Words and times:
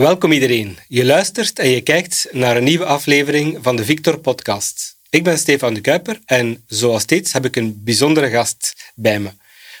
Welkom 0.00 0.32
iedereen. 0.32 0.78
Je 0.88 1.04
luistert 1.04 1.58
en 1.58 1.68
je 1.68 1.80
kijkt 1.80 2.26
naar 2.30 2.56
een 2.56 2.64
nieuwe 2.64 2.84
aflevering 2.84 3.58
van 3.62 3.76
de 3.76 3.84
Victor 3.84 4.18
Podcast. 4.18 4.96
Ik 5.10 5.24
ben 5.24 5.38
Stefan 5.38 5.74
de 5.74 5.80
Kuiper 5.80 6.20
en 6.24 6.64
zoals 6.66 7.02
steeds 7.02 7.32
heb 7.32 7.44
ik 7.44 7.56
een 7.56 7.80
bijzondere 7.84 8.30
gast 8.30 8.92
bij 8.94 9.20
me. 9.20 9.30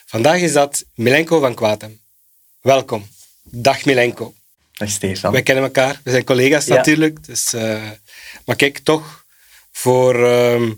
Vandaag 0.06 0.40
is 0.40 0.52
dat 0.52 0.84
Milenko 0.94 1.40
van 1.40 1.54
Kwatem. 1.54 2.00
Welkom. 2.60 3.06
Dag 3.42 3.84
Milenko. 3.84 4.34
Dag 4.72 4.90
Stefan. 4.90 5.32
Wij 5.32 5.42
kennen 5.42 5.64
elkaar, 5.64 6.00
we 6.04 6.10
zijn 6.10 6.24
collega's 6.24 6.66
natuurlijk. 6.66 7.26
Dus, 7.26 7.54
uh, 7.54 7.90
maar 8.44 8.56
kijk, 8.56 8.78
toch, 8.78 9.24
voor 9.72 10.14
uh, 10.14 10.70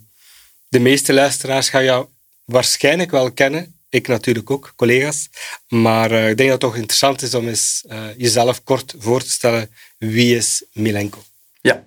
de 0.69 0.79
meeste 0.79 1.13
luisteraars 1.13 1.69
ga 1.69 1.79
je 1.79 1.85
jou 1.85 2.07
waarschijnlijk 2.45 3.11
wel 3.11 3.33
kennen. 3.33 3.82
Ik 3.93 4.09
natuurlijk 4.09 4.51
ook, 4.51 4.73
collega's. 4.77 5.29
Maar 5.69 6.13
uh, 6.13 6.29
ik 6.29 6.37
denk 6.37 6.51
dat 6.51 6.63
het 6.63 6.71
toch 6.71 6.77
interessant 6.77 7.23
is 7.23 7.35
om 7.35 7.49
eens 7.49 7.85
uh, 7.89 8.05
jezelf 8.17 8.63
kort 8.63 8.95
voor 8.99 9.23
te 9.23 9.31
stellen. 9.31 9.71
Wie 9.99 10.37
is 10.37 10.65
Milenko? 10.73 11.23
Ja, 11.61 11.85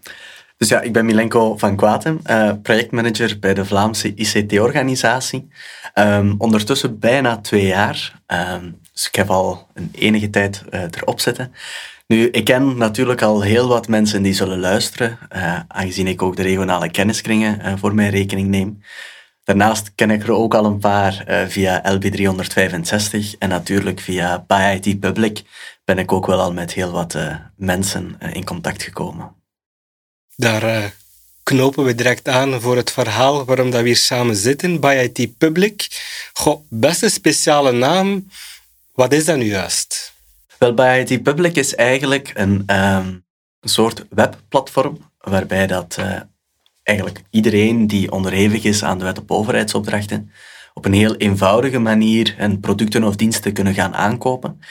dus 0.57 0.69
ja, 0.69 0.81
ik 0.81 0.93
ben 0.93 1.05
Milenko 1.05 1.57
van 1.57 1.75
Kwatem, 1.75 2.19
uh, 2.29 2.51
projectmanager 2.61 3.39
bij 3.39 3.53
de 3.53 3.65
Vlaamse 3.65 4.13
ICT-organisatie. 4.15 5.47
Um, 5.93 6.35
ondertussen 6.37 6.99
bijna 6.99 7.37
twee 7.37 7.65
jaar. 7.65 8.21
Um, 8.27 8.79
dus 8.93 9.07
ik 9.07 9.15
heb 9.15 9.29
al 9.29 9.67
een 9.73 9.89
enige 9.91 10.29
tijd 10.29 10.63
erop 10.71 11.19
zitten. 11.19 11.53
Nu, 12.07 12.29
ik 12.29 12.43
ken 12.45 12.77
natuurlijk 12.77 13.21
al 13.21 13.41
heel 13.41 13.67
wat 13.67 13.87
mensen 13.87 14.21
die 14.21 14.33
zullen 14.33 14.59
luisteren, 14.59 15.17
aangezien 15.67 16.07
ik 16.07 16.21
ook 16.21 16.35
de 16.35 16.43
regionale 16.43 16.91
kenniskringen 16.91 17.79
voor 17.79 17.95
mijn 17.95 18.09
rekening 18.09 18.47
neem. 18.47 18.81
Daarnaast 19.45 19.91
ken 19.95 20.11
ik 20.11 20.23
er 20.23 20.31
ook 20.31 20.53
al 20.53 20.65
een 20.65 20.79
paar 20.79 21.23
uh, 21.27 21.47
via 21.47 21.97
LB365 21.97 23.37
en 23.39 23.49
natuurlijk 23.49 23.99
via 23.99 24.45
ByIT 24.47 24.99
Public 24.99 25.43
ben 25.83 25.97
ik 25.97 26.11
ook 26.11 26.25
wel 26.25 26.41
al 26.41 26.53
met 26.53 26.73
heel 26.73 26.91
wat 26.91 27.13
uh, 27.13 27.35
mensen 27.55 28.17
uh, 28.23 28.33
in 28.33 28.45
contact 28.45 28.83
gekomen. 28.83 29.35
Daar 30.35 30.93
knopen 31.43 31.83
we 31.83 31.95
direct 31.95 32.27
aan 32.27 32.61
voor 32.61 32.75
het 32.75 32.91
verhaal 32.91 33.45
waarom 33.45 33.71
dat 33.71 33.81
we 33.81 33.87
hier 33.87 33.97
samen 33.97 34.35
zitten. 34.35 34.79
ByIT 34.79 35.37
Public. 35.37 35.87
Goh, 36.33 36.65
best 36.69 37.03
een 37.03 37.09
speciale 37.09 37.71
naam. 37.71 38.27
Wat 38.93 39.13
is 39.13 39.25
dat 39.25 39.37
nu 39.37 39.45
juist? 39.45 40.13
Wel, 40.57 40.73
ByIT 40.73 41.23
Public 41.23 41.55
is 41.55 41.75
eigenlijk 41.75 42.31
een, 42.33 42.63
um, 42.75 43.25
een 43.59 43.69
soort 43.69 44.05
webplatform 44.09 45.11
waarbij 45.17 45.67
dat 45.67 45.97
eigenlijk 46.85 47.21
iedereen 47.29 47.87
die 47.87 48.11
onderhevig 48.11 48.63
is 48.63 48.83
aan 48.83 48.97
de 48.97 49.03
wet 49.03 49.19
op 49.19 49.31
overheidsopdrachten 49.31 50.31
op 50.75 50.85
een 50.85 50.93
heel 50.93 51.15
eenvoudige 51.15 51.79
manier 51.79 52.35
een 52.37 52.59
producten 52.59 53.03
of 53.03 53.15
diensten 53.15 53.53
kunnen 53.53 53.73
gaan 53.73 53.95
aankopen. 53.95 54.61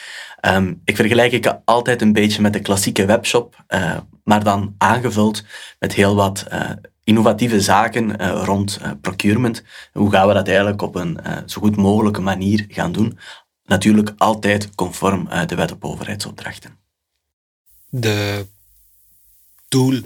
Um, 0.41 0.81
ik 0.83 0.95
vergelijk 0.95 1.31
ik 1.31 1.57
altijd 1.65 2.01
een 2.01 2.13
beetje 2.13 2.41
met 2.41 2.53
de 2.53 2.59
klassieke 2.59 3.05
webshop, 3.05 3.63
uh, 3.69 3.97
maar 4.23 4.43
dan 4.43 4.75
aangevuld 4.77 5.43
met 5.79 5.93
heel 5.93 6.15
wat 6.15 6.45
uh, 6.51 6.69
innovatieve 7.03 7.61
zaken 7.61 8.21
uh, 8.21 8.41
rond 8.43 8.79
procurement. 9.01 9.63
Hoe 9.93 10.11
gaan 10.11 10.27
we 10.27 10.33
dat 10.33 10.47
eigenlijk 10.47 10.81
op 10.81 10.95
een 10.95 11.19
zo 11.45 11.61
goed 11.61 11.75
mogelijke 11.75 12.21
manier 12.21 12.65
gaan 12.67 12.91
doen? 12.91 13.17
Natuurlijk 13.65 14.13
altijd 14.17 14.75
conform 14.75 15.29
de 15.45 15.55
wet 15.55 15.71
op 15.71 15.85
overheidsopdrachten. 15.85 16.77
De 17.89 18.45
doel 19.67 20.01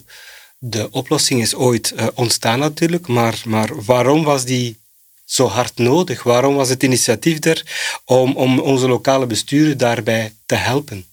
de 0.60 0.88
oplossing 0.92 1.42
is 1.42 1.56
ooit 1.56 1.94
uh, 1.96 2.08
ontstaan 2.14 2.60
natuurlijk, 2.60 3.08
maar, 3.08 3.42
maar 3.46 3.84
waarom 3.86 4.24
was 4.24 4.46
die 4.46 4.78
zo 5.26 5.48
hard 5.48 5.78
nodig? 5.78 6.24
Waarom 6.24 6.56
was 6.56 6.70
het 6.70 6.84
initiatief 6.84 7.46
er 7.46 7.64
om, 8.06 8.36
om 8.36 8.60
onze 8.60 8.88
lokale 8.88 9.26
besturen 9.26 9.78
daarbij 9.78 10.34
te 10.46 10.56
helpen? 10.56 11.06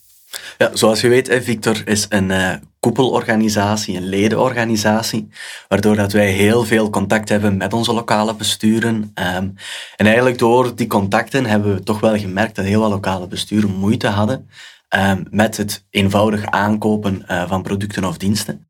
Ja, 0.57 0.75
zoals 0.75 1.01
je 1.01 1.07
weet, 1.07 1.37
Victor 1.41 1.87
is 1.87 2.05
een 2.09 2.29
uh, 2.29 2.53
koepelorganisatie, 2.79 3.97
een 3.97 4.09
ledenorganisatie, 4.09 5.29
waardoor 5.67 5.95
dat 5.95 6.11
wij 6.11 6.31
heel 6.31 6.63
veel 6.63 6.89
contact 6.89 7.29
hebben 7.29 7.57
met 7.57 7.73
onze 7.73 7.93
lokale 7.93 8.35
besturen. 8.35 8.95
Um, 8.95 9.55
en 9.95 10.05
eigenlijk 10.05 10.37
door 10.37 10.75
die 10.75 10.87
contacten 10.87 11.45
hebben 11.45 11.75
we 11.75 11.83
toch 11.83 11.99
wel 11.99 12.17
gemerkt 12.17 12.55
dat 12.55 12.65
heel 12.65 12.81
wat 12.81 12.89
lokale 12.89 13.27
besturen 13.27 13.69
moeite 13.69 14.07
hadden 14.07 14.49
um, 14.95 15.27
met 15.29 15.57
het 15.57 15.83
eenvoudig 15.89 16.45
aankopen 16.45 17.25
uh, 17.31 17.47
van 17.49 17.61
producten 17.61 18.03
of 18.03 18.17
diensten. 18.17 18.66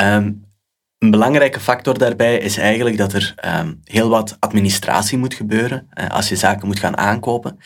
Um, 0.00 0.50
een 1.02 1.10
belangrijke 1.10 1.60
factor 1.60 1.98
daarbij 1.98 2.38
is 2.38 2.56
eigenlijk 2.56 2.96
dat 2.96 3.12
er 3.12 3.34
um, 3.60 3.80
heel 3.84 4.08
wat 4.08 4.36
administratie 4.38 5.18
moet 5.18 5.34
gebeuren 5.34 5.88
uh, 5.94 6.08
als 6.08 6.28
je 6.28 6.36
zaken 6.36 6.66
moet 6.66 6.78
gaan 6.78 6.96
aankopen. 6.96 7.58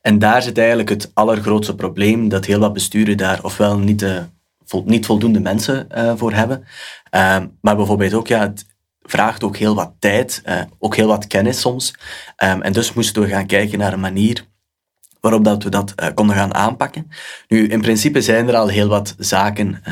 En 0.00 0.18
daar 0.18 0.42
zit 0.42 0.58
eigenlijk 0.58 0.88
het 0.88 1.10
allergrootste 1.14 1.74
probleem, 1.74 2.28
dat 2.28 2.44
heel 2.44 2.58
wat 2.58 2.72
besturen 2.72 3.16
daar 3.16 3.44
ofwel 3.44 3.78
niet, 3.78 3.98
de, 3.98 4.22
vol, 4.64 4.82
niet 4.86 5.06
voldoende 5.06 5.40
mensen 5.40 5.86
uh, 5.96 6.12
voor 6.16 6.32
hebben, 6.32 6.56
um, 7.10 7.58
maar 7.60 7.76
bijvoorbeeld 7.76 8.14
ook, 8.14 8.26
ja, 8.26 8.40
het 8.40 8.66
vraagt 9.02 9.44
ook 9.44 9.56
heel 9.56 9.74
wat 9.74 9.92
tijd, 9.98 10.42
ook 10.78 10.96
heel 10.96 11.06
wat 11.06 11.26
kennis 11.26 11.60
soms. 11.60 11.94
en 12.36 12.72
dus 12.72 12.92
moesten 12.92 13.22
we 13.22 13.28
gaan 13.28 13.46
kijken 13.46 13.78
naar 13.78 13.92
een 13.92 14.00
manier 14.00 14.44
waarop 15.20 15.44
dat 15.44 15.62
we 15.62 15.70
dat 15.70 15.94
konden 16.14 16.36
gaan 16.36 16.54
aanpakken. 16.54 17.10
Nu, 17.48 17.68
in 17.68 17.80
principe 17.80 18.20
zijn 18.20 18.48
er 18.48 18.56
al 18.56 18.68
heel 18.68 18.88
wat 18.88 19.14
zaken 19.18 19.82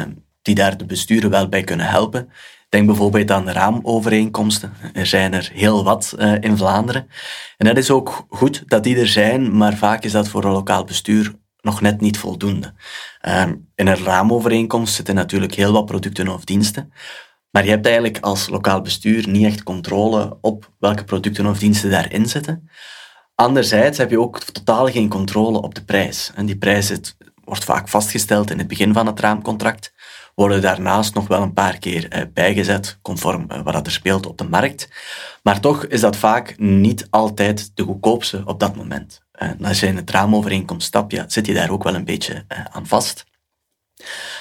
die 0.46 0.54
daar 0.54 0.76
de 0.76 0.84
besturen 0.84 1.30
wel 1.30 1.48
bij 1.48 1.62
kunnen 1.62 1.86
helpen. 1.86 2.30
Denk 2.68 2.86
bijvoorbeeld 2.86 3.30
aan 3.30 3.50
raamovereenkomsten. 3.50 4.72
Er 4.92 5.06
zijn 5.06 5.34
er 5.34 5.50
heel 5.54 5.84
wat 5.84 6.14
uh, 6.18 6.34
in 6.40 6.56
Vlaanderen. 6.56 7.08
En 7.56 7.66
dat 7.66 7.76
is 7.76 7.90
ook 7.90 8.26
goed 8.28 8.62
dat 8.66 8.84
die 8.84 8.98
er 8.98 9.08
zijn, 9.08 9.56
maar 9.56 9.76
vaak 9.76 10.04
is 10.04 10.12
dat 10.12 10.28
voor 10.28 10.44
een 10.44 10.52
lokaal 10.52 10.84
bestuur 10.84 11.34
nog 11.60 11.80
net 11.80 12.00
niet 12.00 12.18
voldoende. 12.18 12.74
Uh, 13.28 13.42
in 13.74 13.86
een 13.86 14.04
raamovereenkomst 14.04 14.94
zitten 14.94 15.14
natuurlijk 15.14 15.54
heel 15.54 15.72
wat 15.72 15.86
producten 15.86 16.28
of 16.28 16.44
diensten. 16.44 16.92
Maar 17.50 17.64
je 17.64 17.70
hebt 17.70 17.86
eigenlijk 17.86 18.18
als 18.18 18.48
lokaal 18.48 18.80
bestuur 18.80 19.28
niet 19.28 19.46
echt 19.46 19.62
controle 19.62 20.38
op 20.40 20.72
welke 20.78 21.04
producten 21.04 21.46
of 21.46 21.58
diensten 21.58 21.90
daarin 21.90 22.28
zitten. 22.28 22.70
Anderzijds 23.34 23.98
heb 23.98 24.10
je 24.10 24.20
ook 24.20 24.38
totaal 24.40 24.86
geen 24.86 25.08
controle 25.08 25.62
op 25.62 25.74
de 25.74 25.84
prijs. 25.84 26.32
En 26.34 26.46
die 26.46 26.58
prijs 26.58 26.92
wordt 27.44 27.64
vaak 27.64 27.88
vastgesteld 27.88 28.50
in 28.50 28.58
het 28.58 28.68
begin 28.68 28.92
van 28.92 29.06
het 29.06 29.20
raamcontract 29.20 29.92
worden 30.36 30.62
daarnaast 30.62 31.14
nog 31.14 31.28
wel 31.28 31.42
een 31.42 31.52
paar 31.52 31.78
keer 31.78 32.08
eh, 32.08 32.22
bijgezet, 32.34 32.98
conform 33.02 33.44
eh, 33.48 33.60
wat 33.62 33.86
er 33.86 33.92
speelt 33.92 34.26
op 34.26 34.38
de 34.38 34.48
markt. 34.48 34.88
Maar 35.42 35.60
toch 35.60 35.86
is 35.86 36.00
dat 36.00 36.16
vaak 36.16 36.58
niet 36.58 37.06
altijd 37.10 37.70
de 37.74 37.82
goedkoopste 37.82 38.42
op 38.44 38.60
dat 38.60 38.76
moment. 38.76 39.22
En 39.32 39.64
als 39.64 39.80
je 39.80 39.86
in 39.86 39.96
het 39.96 40.10
raamovereenkomst 40.10 40.86
stapt, 40.86 41.32
zit 41.32 41.46
je 41.46 41.54
daar 41.54 41.70
ook 41.70 41.82
wel 41.82 41.94
een 41.94 42.04
beetje 42.04 42.44
eh, 42.48 42.64
aan 42.70 42.86
vast. 42.86 43.24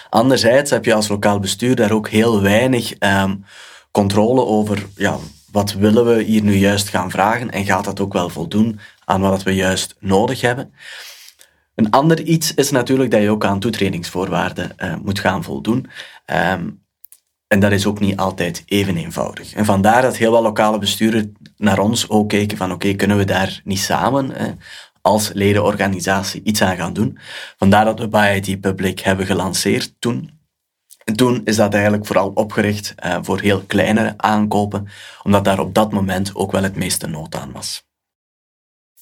Anderzijds 0.10 0.72
heb 0.72 0.86
je 0.86 0.94
als 0.94 1.08
lokaal 1.08 1.40
bestuur 1.40 1.76
daar 1.76 1.92
ook 1.92 2.10
heel 2.10 2.42
weinig 2.42 2.94
um, 3.00 3.46
controle 3.92 4.46
over 4.46 4.88
ja, 4.96 5.18
wat 5.52 5.74
willen 5.74 6.06
we 6.06 6.24
hier 6.24 6.42
nu 6.42 6.56
juist 6.56 6.90
gaan 6.90 7.12
vragen 7.12 7.52
en 7.52 7.66
gaat 7.66 7.86
dat 7.86 8.00
ook 8.00 8.14
wel 8.14 8.30
voldoen 8.30 8.80
aan 9.06 9.22
wat 9.22 9.44
we 9.44 9.56
juist 9.56 9.96
nodig 10.00 10.42
hebben. 10.42 10.74
Een 11.76 11.90
ander 11.90 12.22
iets 12.22 12.54
is 12.54 12.72
natuurlijk 12.72 13.12
dat 13.12 13.22
je 13.22 13.30
ook 13.30 13.46
aan 13.46 13.60
toetredingsvoorwaarden 13.60 14.72
uh, 14.78 14.96
moet 15.04 15.20
gaan 15.20 15.44
voldoen. 15.44 15.86
Um, 16.26 16.84
en 17.48 17.60
dat 17.60 17.72
is 17.72 17.86
ook 17.86 18.00
niet 18.00 18.18
altijd 18.18 18.64
even 18.66 18.98
eenvoudig. 18.98 19.54
En 19.54 19.66
vandaar 19.66 20.02
dat 20.02 20.18
heel 20.18 20.32
wat 20.32 20.42
lokale 20.42 20.78
besturen 20.78 21.36
naar 21.58 21.80
ons 21.80 22.10
ook 22.10 22.30
kijken 22.30 22.58
van 22.58 22.72
oké, 22.72 22.94
kunnen 22.94 23.18
we 23.18 23.26
daar 23.26 23.62
niet 23.64 23.80
samen 23.80 24.36
eh, 24.36 24.48
als 25.02 25.32
ledenorganisatie 25.34 26.42
iets 26.44 26.62
aan 26.62 26.76
gaan 26.76 26.94
doen. 26.94 27.18
Vandaar 27.58 27.86
dat 27.86 28.00
we 28.00 28.08
bij 28.08 28.40
IT 28.40 28.62
Public 28.62 29.00
hebben 29.00 29.26
gelanceerd 29.26 29.96
toen. 30.00 30.30
En 31.04 31.16
toen 31.16 31.42
is 31.44 31.56
dat 31.56 31.74
eigenlijk 31.74 32.06
vooral 32.06 32.30
opgericht 32.30 32.96
uh, 33.06 33.18
voor 33.22 33.40
heel 33.40 33.62
kleine 33.62 34.14
aankopen, 34.18 34.88
omdat 35.24 35.44
daar 35.44 35.60
op 35.60 35.74
dat 35.74 35.92
moment 35.92 36.36
ook 36.36 36.52
wel 36.52 36.64
het 36.64 36.76
meeste 36.76 37.08
nood 37.08 37.36
aan 37.36 37.52
was. 37.52 37.85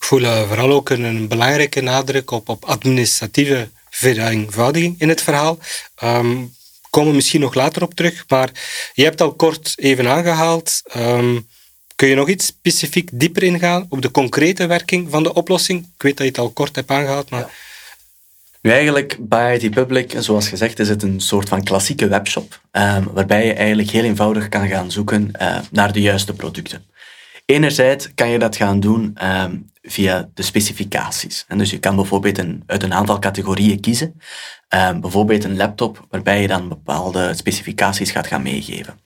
Voel 0.04 0.22
uh, 0.22 0.48
vooral 0.48 0.72
ook 0.72 0.90
een, 0.90 1.28
belangrijke 1.28 1.82
nadruk 1.82 2.32
op, 2.32 2.50
op 2.50 2.66
administratieve 2.66 3.70
vereenvoudiging 3.90 4.96
in 5.00 5.10
het 5.10 5.22
verhaal. 5.22 5.58
Um, 6.04 6.56
komen 6.90 7.16
misschien 7.16 7.42
nog 7.42 7.54
later 7.54 7.84
op 7.84 7.94
terug, 7.94 8.24
maar 8.28 8.50
je 8.94 9.04
hebt 9.04 9.22
al 9.22 9.34
kort 9.34 9.74
even 9.76 10.08
aangehaald. 10.08 10.82
Um, 10.98 11.48
kun 11.96 12.08
je 12.08 12.16
nog 12.16 12.30
iets 12.30 12.46
specifiek 12.46 13.10
dieper 13.14 13.44
ingaan 13.44 13.86
op 13.90 14.02
de 14.02 14.12
concrete 14.12 14.66
werking 14.66 15.10
van 15.10 15.24
de 15.24 15.34
oplossing? 15.34 15.80
Ik 15.96 16.02
weet 16.02 16.18
dat 16.18 16.26
je 16.26 16.32
het 16.32 16.42
al 16.42 16.50
kort 16.50 16.76
hebt 16.76 16.92
aangehaald, 16.92 17.30
maar... 17.30 17.50
Nu 18.62 18.72
eigenlijk, 18.72 19.18
bij 19.20 19.58
IT 19.58 19.72
Public, 19.72 20.14
zoals 20.18 20.48
gezegd, 20.48 20.80
is 20.80 20.90
het 20.90 21.04
een 21.04 21.22
soort 21.22 21.50
van 21.50 21.64
klassieke 21.64 22.08
webshop, 22.08 22.60
um, 22.72 23.10
waarbij 23.14 23.46
je 23.46 23.54
eigenlijk 23.54 23.90
heel 23.90 24.04
eenvoudig 24.04 24.50
kan 24.50 24.68
gaan 24.68 24.92
zoeken 24.92 25.32
uh, 25.42 25.60
naar 25.72 25.94
de 25.94 26.02
juiste 26.02 26.34
producten. 26.34 26.86
Enerzijds 27.54 28.14
kan 28.16 28.30
je 28.30 28.40
dat 28.40 28.56
gaan 28.56 28.80
doen 28.80 29.18
um, 29.24 29.72
via 29.82 30.30
de 30.34 30.42
specificaties. 30.42 31.46
En 31.48 31.58
dus 31.58 31.70
je 31.70 31.80
kan 31.80 31.96
bijvoorbeeld 31.96 32.38
een, 32.38 32.64
uit 32.66 32.84
een 32.84 32.94
aantal 32.94 33.20
categorieën 33.20 33.80
kiezen. 33.80 34.16
Um, 34.70 35.02
bijvoorbeeld 35.02 35.44
een 35.44 35.58
laptop 35.58 36.06
waarbij 36.10 36.42
je 36.42 36.48
dan 36.48 36.70
bepaalde 36.70 37.34
specificaties 37.34 38.12
gaat 38.12 38.28
gaan 38.28 38.42
meegeven. 38.42 39.00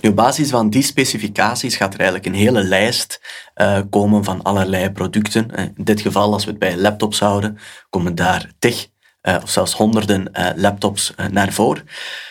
Nu, 0.00 0.08
op 0.08 0.16
basis 0.16 0.50
van 0.50 0.70
die 0.70 0.82
specificaties 0.82 1.76
gaat 1.76 1.94
er 1.94 2.00
eigenlijk 2.00 2.28
een 2.28 2.40
hele 2.40 2.62
lijst 2.62 3.20
uh, 3.56 3.80
komen 3.90 4.24
van 4.24 4.42
allerlei 4.42 4.90
producten. 4.90 5.50
In 5.50 5.84
dit 5.84 6.00
geval, 6.00 6.32
als 6.32 6.44
we 6.44 6.50
het 6.50 6.58
bij 6.58 6.76
laptops 6.76 7.20
houden, 7.20 7.58
komen 7.90 8.14
daar 8.14 8.50
tig 8.58 8.86
of 9.22 9.50
zelfs 9.50 9.72
honderden 9.72 10.30
laptops 10.56 11.14
naar 11.30 11.52
voren. 11.52 11.88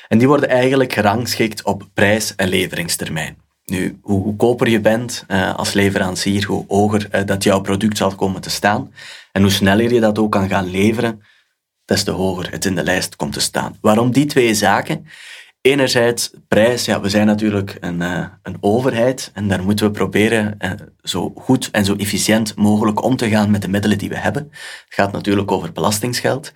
En 0.08 0.18
die 0.18 0.28
worden 0.28 0.50
eigenlijk 0.50 0.94
gerangschikt 0.94 1.64
op 1.64 1.90
prijs 1.94 2.36
en 2.36 2.48
leveringstermijn. 2.48 3.48
Nu, 3.70 4.00
hoe 4.02 4.24
goedkoper 4.24 4.70
je 4.70 4.80
bent 4.80 5.26
als 5.56 5.74
leverancier, 5.74 6.46
hoe 6.46 6.66
hoger 6.68 7.26
dat 7.26 7.44
jouw 7.44 7.62
product 7.62 7.98
zal 7.98 8.16
komen 8.16 8.42
te 8.42 8.50
staan. 8.50 8.94
En 9.32 9.42
hoe 9.42 9.52
sneller 9.52 9.94
je 9.94 10.00
dat 10.00 10.20
ook 10.20 10.32
kan 10.32 10.50
gaan 10.50 10.70
leveren, 10.70 11.22
des 11.86 12.04
te 12.04 12.12
hoger 12.12 12.52
het 12.52 12.66
in 12.66 12.76
de 12.76 12.84
lijst 12.84 13.16
komt 13.16 13.34
te 13.34 13.40
staan. 13.40 13.78
Waarom 13.82 14.12
die 14.12 14.26
twee 14.26 14.54
zaken? 14.54 15.06
Enerzijds 15.62 16.32
prijs, 16.48 16.86
ja, 16.86 17.02
we 17.02 17.10
zijn 17.10 17.26
natuurlijk 17.26 17.78
een, 17.80 18.02
uh, 18.02 18.26
een 18.44 18.58
overheid 18.60 19.32
en 19.34 19.48
daar 19.48 19.64
moeten 19.64 19.86
we 19.86 19.92
proberen 19.92 20.58
zo 21.02 21.32
goed 21.36 21.70
en 21.72 21.86
zo 21.86 21.96
efficiënt 21.96 22.56
mogelijk 22.56 23.04
om 23.04 23.16
te 23.16 23.30
gaan 23.30 23.52
met 23.52 23.62
de 23.62 23.68
middelen 23.68 23.98
die 23.98 24.10
we 24.10 24.18
hebben. 24.18 24.48
Het 24.52 24.86
gaat 24.88 25.12
natuurlijk 25.12 25.52
over 25.52 25.72
belastingsgeld. 25.72 26.52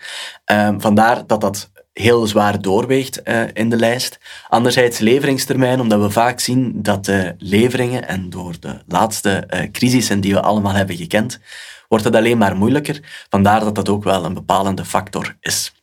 Uh, 0.52 0.76
vandaar 0.78 1.28
dat 1.28 1.42
dat 1.42 1.72
heel 1.94 2.28
zwaar 2.28 2.62
doorweegt 2.62 3.22
uh, 3.24 3.44
in 3.54 3.70
de 3.70 3.76
lijst. 3.76 4.20
Anderzijds 4.48 5.00
leveringstermijn, 5.00 5.80
omdat 5.80 6.02
we 6.02 6.10
vaak 6.10 6.40
zien 6.40 6.72
dat 6.82 7.06
de 7.06 7.36
leveringen, 7.38 8.08
en 8.08 8.30
door 8.30 8.56
de 8.60 8.80
laatste 8.88 9.48
crisissen 9.72 10.22
die 10.22 10.34
we 10.34 10.42
allemaal 10.42 10.74
hebben 10.74 10.96
gekend, 10.96 11.40
wordt 11.88 12.04
het 12.04 12.16
alleen 12.16 12.38
maar 12.38 12.56
moeilijker. 12.56 13.26
Vandaar 13.30 13.60
dat 13.60 13.76
dat 13.76 13.90
ook 13.90 14.04
wel 14.04 14.26
een 14.26 14.34
bepalende 14.34 14.86
factor 14.86 15.36
is. 15.40 15.74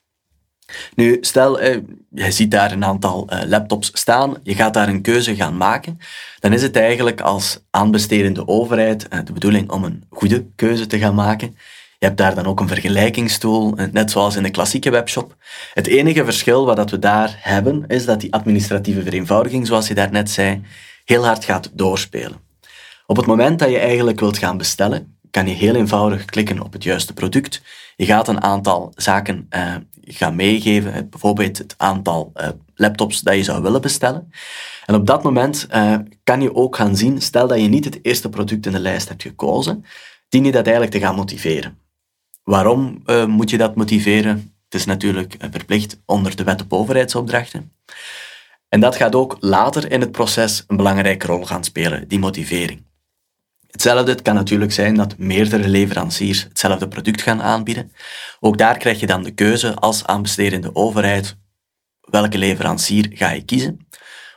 Nu, 0.94 1.18
stel, 1.20 1.60
eh, 1.60 1.78
je 2.10 2.30
ziet 2.30 2.50
daar 2.50 2.72
een 2.72 2.84
aantal 2.84 3.28
eh, 3.28 3.48
laptops 3.48 3.90
staan, 3.92 4.36
je 4.42 4.54
gaat 4.54 4.74
daar 4.74 4.88
een 4.88 5.02
keuze 5.02 5.34
gaan 5.34 5.56
maken, 5.56 5.98
dan 6.38 6.52
is 6.52 6.62
het 6.62 6.76
eigenlijk 6.76 7.20
als 7.20 7.60
aanbestedende 7.70 8.48
overheid 8.48 9.08
eh, 9.08 9.18
de 9.24 9.32
bedoeling 9.32 9.70
om 9.70 9.84
een 9.84 10.04
goede 10.10 10.46
keuze 10.56 10.86
te 10.86 10.98
gaan 10.98 11.14
maken. 11.14 11.56
Je 12.00 12.06
hebt 12.06 12.18
daar 12.18 12.34
dan 12.34 12.46
ook 12.46 12.60
een 12.60 12.68
vergelijkingstool, 12.68 13.74
net 13.92 14.10
zoals 14.10 14.36
in 14.36 14.42
de 14.42 14.50
klassieke 14.50 14.90
webshop. 14.90 15.36
Het 15.74 15.86
enige 15.86 16.24
verschil 16.24 16.64
wat 16.64 16.90
we 16.90 16.98
daar 16.98 17.38
hebben, 17.40 17.84
is 17.86 18.04
dat 18.04 18.20
die 18.20 18.32
administratieve 18.32 19.02
vereenvoudiging, 19.02 19.66
zoals 19.66 19.88
je 19.88 19.94
daarnet 19.94 20.30
zei, 20.30 20.62
heel 21.04 21.24
hard 21.24 21.44
gaat 21.44 21.70
doorspelen. 21.72 22.38
Op 23.06 23.16
het 23.16 23.26
moment 23.26 23.58
dat 23.58 23.70
je 23.70 23.78
eigenlijk 23.78 24.20
wilt 24.20 24.38
gaan 24.38 24.56
bestellen, 24.56 25.18
kan 25.30 25.46
je 25.46 25.54
heel 25.54 25.74
eenvoudig 25.74 26.24
klikken 26.24 26.62
op 26.62 26.72
het 26.72 26.82
juiste 26.82 27.12
product. 27.12 27.62
Je 27.96 28.04
gaat 28.04 28.28
een 28.28 28.42
aantal 28.42 28.92
zaken 28.96 29.46
uh, 29.50 29.74
gaan 30.00 30.36
meegeven, 30.36 31.08
bijvoorbeeld 31.10 31.58
het 31.58 31.74
aantal 31.76 32.32
laptops 32.74 33.20
dat 33.20 33.34
je 33.34 33.42
zou 33.42 33.62
willen 33.62 33.80
bestellen. 33.80 34.32
En 34.84 34.94
op 34.94 35.06
dat 35.06 35.22
moment 35.22 35.66
kan 36.24 36.40
je 36.40 36.54
ook 36.54 36.76
gaan 36.76 36.96
zien, 36.96 37.22
stel 37.22 37.46
dat 37.46 37.60
je 37.60 37.68
niet 37.68 37.84
het 37.84 37.98
eerste 38.02 38.28
product 38.28 38.66
in 38.66 38.72
de 38.72 38.80
lijst 38.80 39.08
hebt 39.08 39.22
gekozen, 39.22 39.84
dien 40.28 40.44
je 40.44 40.52
dat 40.52 40.64
eigenlijk 40.64 40.94
te 40.94 41.00
gaan 41.00 41.14
motiveren. 41.14 41.78
Waarom 42.42 43.02
moet 43.26 43.50
je 43.50 43.56
dat 43.56 43.76
motiveren? 43.76 44.54
Het 44.64 44.74
is 44.74 44.84
natuurlijk 44.84 45.36
verplicht 45.50 46.00
onder 46.06 46.36
de 46.36 46.44
wet 46.44 46.62
op 46.62 46.72
overheidsopdrachten. 46.72 47.72
En 48.68 48.80
dat 48.80 48.96
gaat 48.96 49.14
ook 49.14 49.36
later 49.40 49.92
in 49.92 50.00
het 50.00 50.12
proces 50.12 50.64
een 50.66 50.76
belangrijke 50.76 51.26
rol 51.26 51.44
gaan 51.44 51.64
spelen, 51.64 52.08
die 52.08 52.18
motivering. 52.18 52.88
Hetzelfde 53.66 54.22
kan 54.22 54.34
natuurlijk 54.34 54.72
zijn 54.72 54.94
dat 54.94 55.18
meerdere 55.18 55.68
leveranciers 55.68 56.42
hetzelfde 56.42 56.88
product 56.88 57.22
gaan 57.22 57.42
aanbieden. 57.42 57.92
Ook 58.40 58.58
daar 58.58 58.78
krijg 58.78 59.00
je 59.00 59.06
dan 59.06 59.22
de 59.22 59.30
keuze 59.30 59.74
als 59.74 60.06
aanbestedende 60.06 60.74
overheid 60.74 61.36
welke 62.00 62.38
leverancier 62.38 63.10
ga 63.14 63.30
je 63.30 63.44
kiezen. 63.44 63.88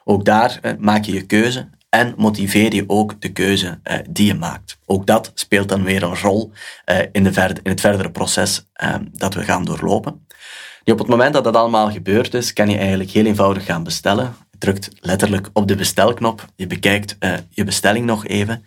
Ook 0.04 0.26
daar 0.26 0.60
eh, 0.62 0.74
maak 0.78 1.04
je 1.04 1.14
je 1.14 1.26
keuze 1.26 1.70
en 1.94 2.14
motiveer 2.18 2.74
je 2.74 2.84
ook 2.88 3.22
de 3.22 3.32
keuze 3.32 3.80
eh, 3.84 3.98
die 4.10 4.26
je 4.26 4.34
maakt. 4.34 4.78
Ook 4.86 5.06
dat 5.06 5.32
speelt 5.34 5.70
dan 5.70 5.84
weer 5.84 6.04
een 6.04 6.16
rol 6.16 6.52
eh, 6.86 7.00
in, 7.12 7.24
de 7.24 7.60
in, 7.64 7.72
het 7.72 7.82
verdere 7.82 8.12
proces 8.12 8.66
eh, 8.74 8.96
dat 9.12 9.34
we 9.34 9.44
gaan 9.44 9.66
doorlopen. 9.66 10.26
Op 10.86 11.00
het 11.00 11.08
moment 11.08 11.34
dat 11.34 11.44
dat 11.44 11.56
allemaal 11.56 11.92
gebeurd 11.92 12.34
is, 12.34 12.54
kan 12.54 12.70
je 12.70 12.78
eigenlijk 12.78 13.10
heel 13.10 13.26
eenvoudig 13.26 13.66
gaan 13.66 13.84
bestellen. 13.84 14.36
Je 14.52 14.58
drukt 14.58 14.90
letterlijk 15.00 15.50
op 15.54 15.68
de 15.68 15.76
bestelknop, 15.76 16.46
je 16.56 16.68
bekijkt 16.68 17.16
eh, 17.20 17.34
je 17.50 17.64
bestelling 17.64 18.06
nog 18.06 18.28
even 18.28 18.66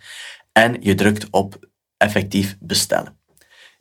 en 0.51 0.77
je 0.79 0.95
drukt 0.95 1.27
op 1.31 1.59
effectief 1.97 2.57
bestellen. 2.59 3.17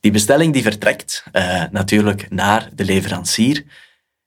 Die 0.00 0.10
bestelling 0.12 0.52
die 0.52 0.62
vertrekt 0.62 1.25
uh, 1.32 1.62
natuurlijk 1.70 2.31
naar 2.31 2.69
de 2.75 2.84
leverancier 2.84 3.64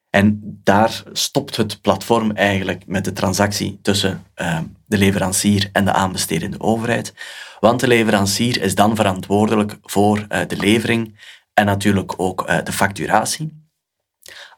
en 0.10 0.60
daar 0.64 1.04
stopt 1.12 1.56
het 1.56 1.82
platform 1.82 2.32
eigenlijk 2.32 2.84
met 2.88 3.06
de 3.06 3.14
transactie 3.14 3.80
tussen 3.82 4.24
uh, 4.36 4.60
de 4.86 4.98
leverancier 4.98 5.70
en 5.74 5.86
de 5.86 5.94
aanbestedende 5.94 6.60
overheid, 6.60 7.14
want 7.60 7.80
de 7.80 7.88
leverancier 7.88 8.62
is 8.62 8.76
dan 8.76 8.96
verantwoordelijk 8.96 9.78
voor 9.82 10.18
uh, 10.18 10.40
de 10.48 10.58
levering 10.58 11.20
en 11.54 11.66
natuurlijk 11.66 12.14
ook 12.18 12.66
de 12.66 12.72
facturatie. 12.72 13.68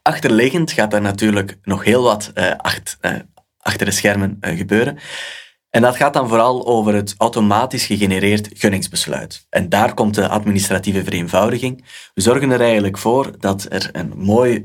Achterliggend 0.01 0.71
gaat 0.71 0.93
er 0.93 1.01
natuurlijk 1.01 1.57
nog 1.63 1.83
heel 1.83 2.03
wat 2.03 2.31
achter, 2.57 3.25
achter 3.57 3.85
de 3.85 3.91
schermen 3.91 4.37
gebeuren. 4.41 4.97
En 5.69 5.81
dat 5.81 5.95
gaat 5.95 6.13
dan 6.13 6.27
vooral 6.27 6.67
over 6.67 6.93
het 6.93 7.15
automatisch 7.17 7.85
gegenereerd 7.85 8.49
gunningsbesluit. 8.53 9.45
En 9.49 9.69
daar 9.69 9.93
komt 9.93 10.15
de 10.15 10.27
administratieve 10.27 11.03
vereenvoudiging. 11.03 11.85
We 12.13 12.21
zorgen 12.21 12.51
er 12.51 12.61
eigenlijk 12.61 12.97
voor 12.97 13.39
dat 13.39 13.65
er 13.69 13.89
een 13.91 14.13
mooi 14.15 14.61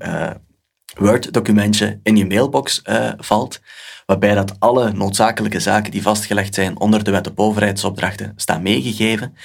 Word-documentje 0.96 2.00
in 2.02 2.16
je 2.16 2.26
mailbox 2.26 2.82
uh, 2.84 3.10
valt, 3.16 3.60
waarbij 4.06 4.34
dat 4.34 4.54
alle 4.58 4.93
noodzakelijke 4.93 5.60
zaken 5.60 5.90
die 5.90 6.02
vastgelegd 6.02 6.54
zijn 6.54 6.78
onder 6.78 7.04
de 7.04 7.10
wet 7.10 7.26
op 7.26 7.38
overheidsopdrachten 7.38 8.32
staan 8.37 8.62
meegegeven. 8.62 9.37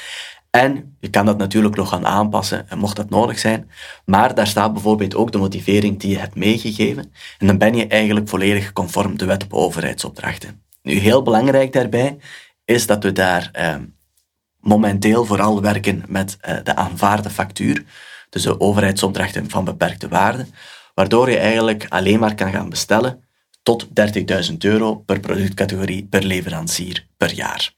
En 0.49 0.95
je 0.99 1.09
kan 1.09 1.25
dat 1.25 1.37
natuurlijk 1.37 1.75
nog 1.75 1.89
gaan 1.89 2.05
aanpassen, 2.05 2.65
mocht 2.75 2.95
dat 2.95 3.09
nodig 3.09 3.39
zijn. 3.39 3.71
Maar 4.05 4.35
daar 4.35 4.47
staat 4.47 4.73
bijvoorbeeld 4.73 5.15
ook 5.15 5.31
de 5.31 5.37
motivering 5.37 5.99
die 5.99 6.09
je 6.09 6.19
hebt 6.19 6.35
meegegeven. 6.35 7.11
En 7.37 7.47
dan 7.47 7.57
ben 7.57 7.75
je 7.75 7.87
eigenlijk 7.87 8.29
volledig 8.29 8.73
conform 8.73 9.17
de 9.17 9.25
wet 9.25 9.43
op 9.43 9.53
overheidsopdrachten. 9.53 10.63
Nu, 10.81 10.93
heel 10.93 11.21
belangrijk 11.21 11.73
daarbij 11.73 12.17
is 12.65 12.85
dat 12.85 13.03
we 13.03 13.11
daar 13.11 13.49
eh, 13.51 13.75
momenteel 14.59 15.25
vooral 15.25 15.61
werken 15.61 16.03
met 16.07 16.37
eh, 16.41 16.55
de 16.63 16.75
aanvaarde 16.75 17.29
factuur, 17.29 17.83
dus 18.29 18.43
de 18.43 18.59
overheidsopdrachten 18.59 19.49
van 19.49 19.63
beperkte 19.63 20.07
waarde, 20.07 20.45
waardoor 20.93 21.29
je 21.29 21.37
eigenlijk 21.37 21.85
alleen 21.89 22.19
maar 22.19 22.35
kan 22.35 22.51
gaan 22.51 22.69
bestellen 22.69 23.23
tot 23.63 23.87
30.000 24.49 24.57
euro 24.57 24.95
per 24.95 25.19
productcategorie 25.19 26.03
per 26.09 26.23
leverancier 26.23 27.05
per 27.17 27.33
jaar. 27.33 27.73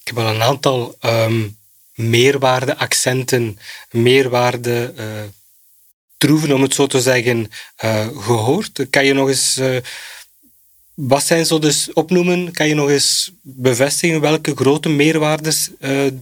Ik 0.00 0.14
heb 0.14 0.18
al 0.18 0.34
een 0.34 0.42
aantal 0.42 0.96
um, 1.00 1.56
meerwaarde-accenten, 1.94 3.58
meerwaarde 3.90 4.94
uh, 4.98 5.04
troeven, 6.16 6.52
om 6.52 6.62
het 6.62 6.74
zo 6.74 6.86
te 6.86 7.00
zeggen, 7.00 7.50
uh, 7.84 8.06
gehoord. 8.06 8.86
Kan 8.90 9.04
je 9.04 9.12
nog 9.12 9.28
eens 9.28 9.58
uh, 9.58 9.76
wat 10.94 11.24
zijn 11.24 11.46
zo 11.46 11.58
dus 11.58 11.92
opnoemen? 11.92 12.52
Kan 12.52 12.68
je 12.68 12.74
nog 12.74 12.88
eens 12.90 13.32
bevestigen 13.42 14.20
welke 14.20 14.54
grote 14.54 14.88
meerwaardes 14.88 15.70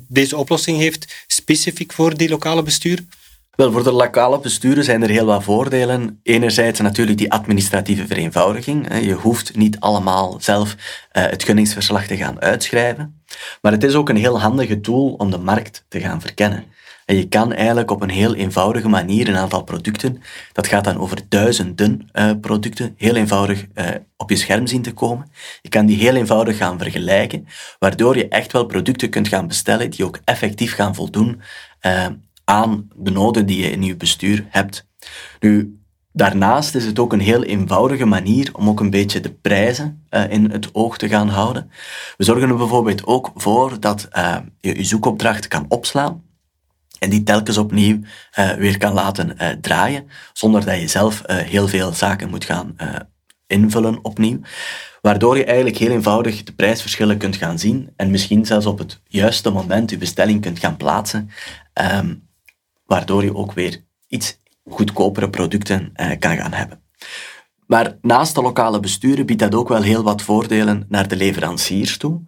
deze 0.08 0.36
oplossing 0.36 0.78
heeft, 0.78 1.24
specifiek 1.26 1.92
voor 1.92 2.16
die 2.16 2.28
lokale 2.28 2.62
bestuur? 2.62 3.04
Wel, 3.52 3.72
voor 3.72 3.84
de 3.84 3.92
lokale 3.92 4.40
besturen 4.40 4.84
zijn 4.84 5.02
er 5.02 5.08
heel 5.08 5.24
wat 5.24 5.42
voordelen. 5.42 6.20
Enerzijds 6.22 6.80
natuurlijk 6.80 7.18
die 7.18 7.32
administratieve 7.32 8.06
vereenvoudiging. 8.06 9.04
Je 9.04 9.12
hoeft 9.12 9.56
niet 9.56 9.80
allemaal 9.80 10.36
zelf 10.40 10.74
uh, 10.74 11.22
het 11.22 11.44
gunningsverslag 11.44 12.06
te 12.06 12.16
gaan 12.16 12.40
uitschrijven. 12.40 13.22
Maar 13.60 13.72
het 13.72 13.84
is 13.84 13.94
ook 13.94 14.08
een 14.08 14.16
heel 14.16 14.40
handige 14.40 14.80
tool 14.80 15.14
om 15.18 15.30
de 15.30 15.38
markt 15.38 15.84
te 15.88 16.00
gaan 16.00 16.20
verkennen. 16.20 16.64
En 17.04 17.16
je 17.16 17.28
kan 17.28 17.52
eigenlijk 17.52 17.90
op 17.90 18.02
een 18.02 18.10
heel 18.10 18.34
eenvoudige 18.34 18.88
manier 18.88 19.28
een 19.28 19.36
aantal 19.36 19.62
producten, 19.62 20.22
dat 20.52 20.66
gaat 20.66 20.84
dan 20.84 20.98
over 20.98 21.18
duizenden 21.28 22.08
uh, 22.12 22.30
producten, 22.40 22.94
heel 22.96 23.16
eenvoudig 23.16 23.66
uh, 23.74 23.86
op 24.16 24.30
je 24.30 24.36
scherm 24.36 24.66
zien 24.66 24.82
te 24.82 24.92
komen. 24.92 25.30
Je 25.62 25.68
kan 25.68 25.86
die 25.86 25.98
heel 25.98 26.14
eenvoudig 26.14 26.56
gaan 26.56 26.78
vergelijken, 26.78 27.46
waardoor 27.78 28.16
je 28.16 28.28
echt 28.28 28.52
wel 28.52 28.64
producten 28.66 29.10
kunt 29.10 29.28
gaan 29.28 29.48
bestellen 29.48 29.90
die 29.90 30.04
ook 30.04 30.20
effectief 30.24 30.74
gaan 30.74 30.94
voldoen 30.94 31.42
aan 32.44 32.88
de 32.96 33.10
noden 33.10 33.46
die 33.46 33.60
je 33.60 33.70
in 33.70 33.82
je 33.82 33.96
bestuur 33.96 34.46
hebt. 34.48 34.88
Nu, 35.40 35.82
Daarnaast 36.14 36.74
is 36.74 36.84
het 36.84 36.98
ook 36.98 37.12
een 37.12 37.20
heel 37.20 37.42
eenvoudige 37.42 38.04
manier 38.04 38.50
om 38.52 38.68
ook 38.68 38.80
een 38.80 38.90
beetje 38.90 39.20
de 39.20 39.32
prijzen 39.32 40.06
uh, 40.10 40.30
in 40.30 40.50
het 40.50 40.74
oog 40.74 40.98
te 40.98 41.08
gaan 41.08 41.28
houden. 41.28 41.70
We 42.16 42.24
zorgen 42.24 42.48
er 42.48 42.56
bijvoorbeeld 42.56 43.06
ook 43.06 43.30
voor 43.34 43.80
dat 43.80 44.08
uh, 44.12 44.36
je 44.60 44.76
je 44.76 44.84
zoekopdracht 44.84 45.48
kan 45.48 45.64
opslaan 45.68 46.22
en 46.98 47.10
die 47.10 47.22
telkens 47.22 47.58
opnieuw 47.58 47.98
uh, 48.38 48.50
weer 48.50 48.78
kan 48.78 48.92
laten 48.92 49.60
draaien, 49.60 50.08
zonder 50.32 50.64
dat 50.64 50.80
je 50.80 50.88
zelf 50.88 51.22
heel 51.26 51.68
veel 51.68 51.92
zaken 51.92 52.30
moet 52.30 52.44
gaan 52.44 52.76
invullen 53.46 53.98
opnieuw. 54.02 54.40
Waardoor 55.00 55.36
je 55.36 55.44
eigenlijk 55.44 55.76
heel 55.76 55.90
eenvoudig 55.90 56.42
de 56.42 56.52
prijsverschillen 56.52 57.18
kunt 57.18 57.36
gaan 57.36 57.58
zien 57.58 57.92
en 57.96 58.10
misschien 58.10 58.46
zelfs 58.46 58.66
op 58.66 58.78
het 58.78 59.00
juiste 59.04 59.50
moment 59.50 59.90
je 59.90 59.98
bestelling 59.98 60.40
kunt 60.40 60.58
gaan 60.58 60.76
plaatsen, 60.76 61.30
um, 61.94 62.30
waardoor 62.92 63.24
je 63.24 63.34
ook 63.34 63.52
weer 63.52 63.84
iets 64.08 64.38
goedkopere 64.64 65.30
producten 65.30 65.92
kan 66.18 66.36
gaan 66.36 66.52
hebben. 66.52 66.82
Maar 67.66 67.96
naast 68.00 68.34
de 68.34 68.42
lokale 68.42 68.80
besturen 68.80 69.26
biedt 69.26 69.40
dat 69.40 69.54
ook 69.54 69.68
wel 69.68 69.82
heel 69.82 70.02
wat 70.02 70.22
voordelen 70.22 70.84
naar 70.88 71.08
de 71.08 71.16
leveranciers 71.16 71.96
toe. 71.96 72.20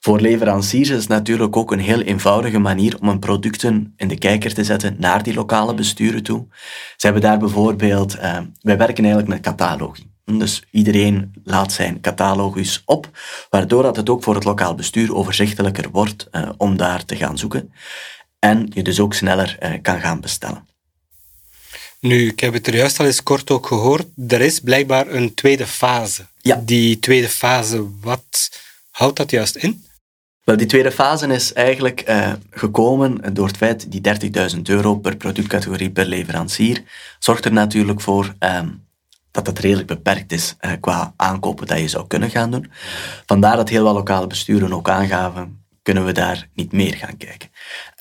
Voor 0.00 0.20
leveranciers 0.20 0.88
is 0.88 0.98
het 0.98 1.08
natuurlijk 1.08 1.56
ook 1.56 1.72
een 1.72 1.80
heel 1.90 2.00
eenvoudige 2.00 2.58
manier 2.58 2.98
om 3.00 3.08
hun 3.08 3.18
producten 3.18 3.92
in 3.96 4.08
de 4.08 4.18
kijker 4.18 4.54
te 4.54 4.64
zetten 4.64 4.96
naar 4.98 5.22
die 5.22 5.34
lokale 5.34 5.74
besturen 5.74 6.22
toe. 6.22 6.46
Ze 6.96 7.06
hebben 7.06 7.22
daar 7.22 7.38
bijvoorbeeld, 7.38 8.16
uh, 8.16 8.38
wij 8.60 8.78
werken 8.78 9.04
eigenlijk 9.04 9.28
met 9.28 9.40
catalogie. 9.40 10.10
Dus 10.24 10.62
iedereen 10.70 11.32
laat 11.44 11.72
zijn 11.72 12.00
catalogus 12.00 12.82
op, 12.84 13.10
waardoor 13.50 13.82
dat 13.82 13.96
het 13.96 14.08
ook 14.08 14.22
voor 14.22 14.34
het 14.34 14.44
lokaal 14.44 14.74
bestuur 14.74 15.14
overzichtelijker 15.14 15.90
wordt 15.90 16.28
uh, 16.32 16.48
om 16.56 16.76
daar 16.76 17.04
te 17.04 17.16
gaan 17.16 17.38
zoeken. 17.38 17.72
En 18.38 18.70
je 18.74 18.82
dus 18.82 19.00
ook 19.00 19.14
sneller 19.14 19.56
uh, 19.62 19.72
kan 19.82 20.00
gaan 20.00 20.20
bestellen. 20.20 20.66
Nu, 22.00 22.26
ik 22.28 22.40
heb 22.40 22.52
het 22.52 22.66
er 22.66 22.76
juist 22.76 23.00
al 23.00 23.06
eens 23.06 23.22
kort 23.22 23.50
ook 23.50 23.66
gehoord. 23.66 24.06
Er 24.28 24.40
is 24.40 24.60
blijkbaar 24.60 25.06
een 25.06 25.34
tweede 25.34 25.66
fase. 25.66 26.26
Ja. 26.40 26.62
Die 26.64 26.98
tweede 26.98 27.28
fase, 27.28 27.86
wat 28.00 28.50
houdt 28.90 29.16
dat 29.16 29.30
juist 29.30 29.56
in? 29.56 29.84
Wel, 30.44 30.56
die 30.56 30.66
tweede 30.66 30.92
fase 30.92 31.26
is 31.26 31.52
eigenlijk 31.52 32.08
uh, 32.08 32.32
gekomen 32.50 33.34
door 33.34 33.46
het 33.46 33.56
feit 33.56 33.92
die 33.92 34.00
30.000 34.54 34.60
euro 34.62 34.96
per 34.96 35.16
productcategorie 35.16 35.90
per 35.90 36.06
leverancier 36.06 36.82
zorgt 37.18 37.44
er 37.44 37.52
natuurlijk 37.52 38.00
voor 38.00 38.34
um, 38.38 38.86
dat 39.30 39.46
het 39.46 39.58
redelijk 39.58 39.88
beperkt 39.88 40.32
is 40.32 40.54
uh, 40.60 40.72
qua 40.80 41.12
aankopen 41.16 41.66
dat 41.66 41.78
je 41.78 41.88
zou 41.88 42.06
kunnen 42.06 42.30
gaan 42.30 42.50
doen. 42.50 42.70
Vandaar 43.26 43.56
dat 43.56 43.68
heel 43.68 43.84
wat 43.84 43.94
lokale 43.94 44.26
besturen 44.26 44.72
ook 44.72 44.88
aangaven 44.88 45.62
kunnen 45.88 46.06
we 46.06 46.12
daar 46.12 46.48
niet 46.54 46.72
meer 46.72 46.94
gaan 46.94 47.16
kijken. 47.16 47.48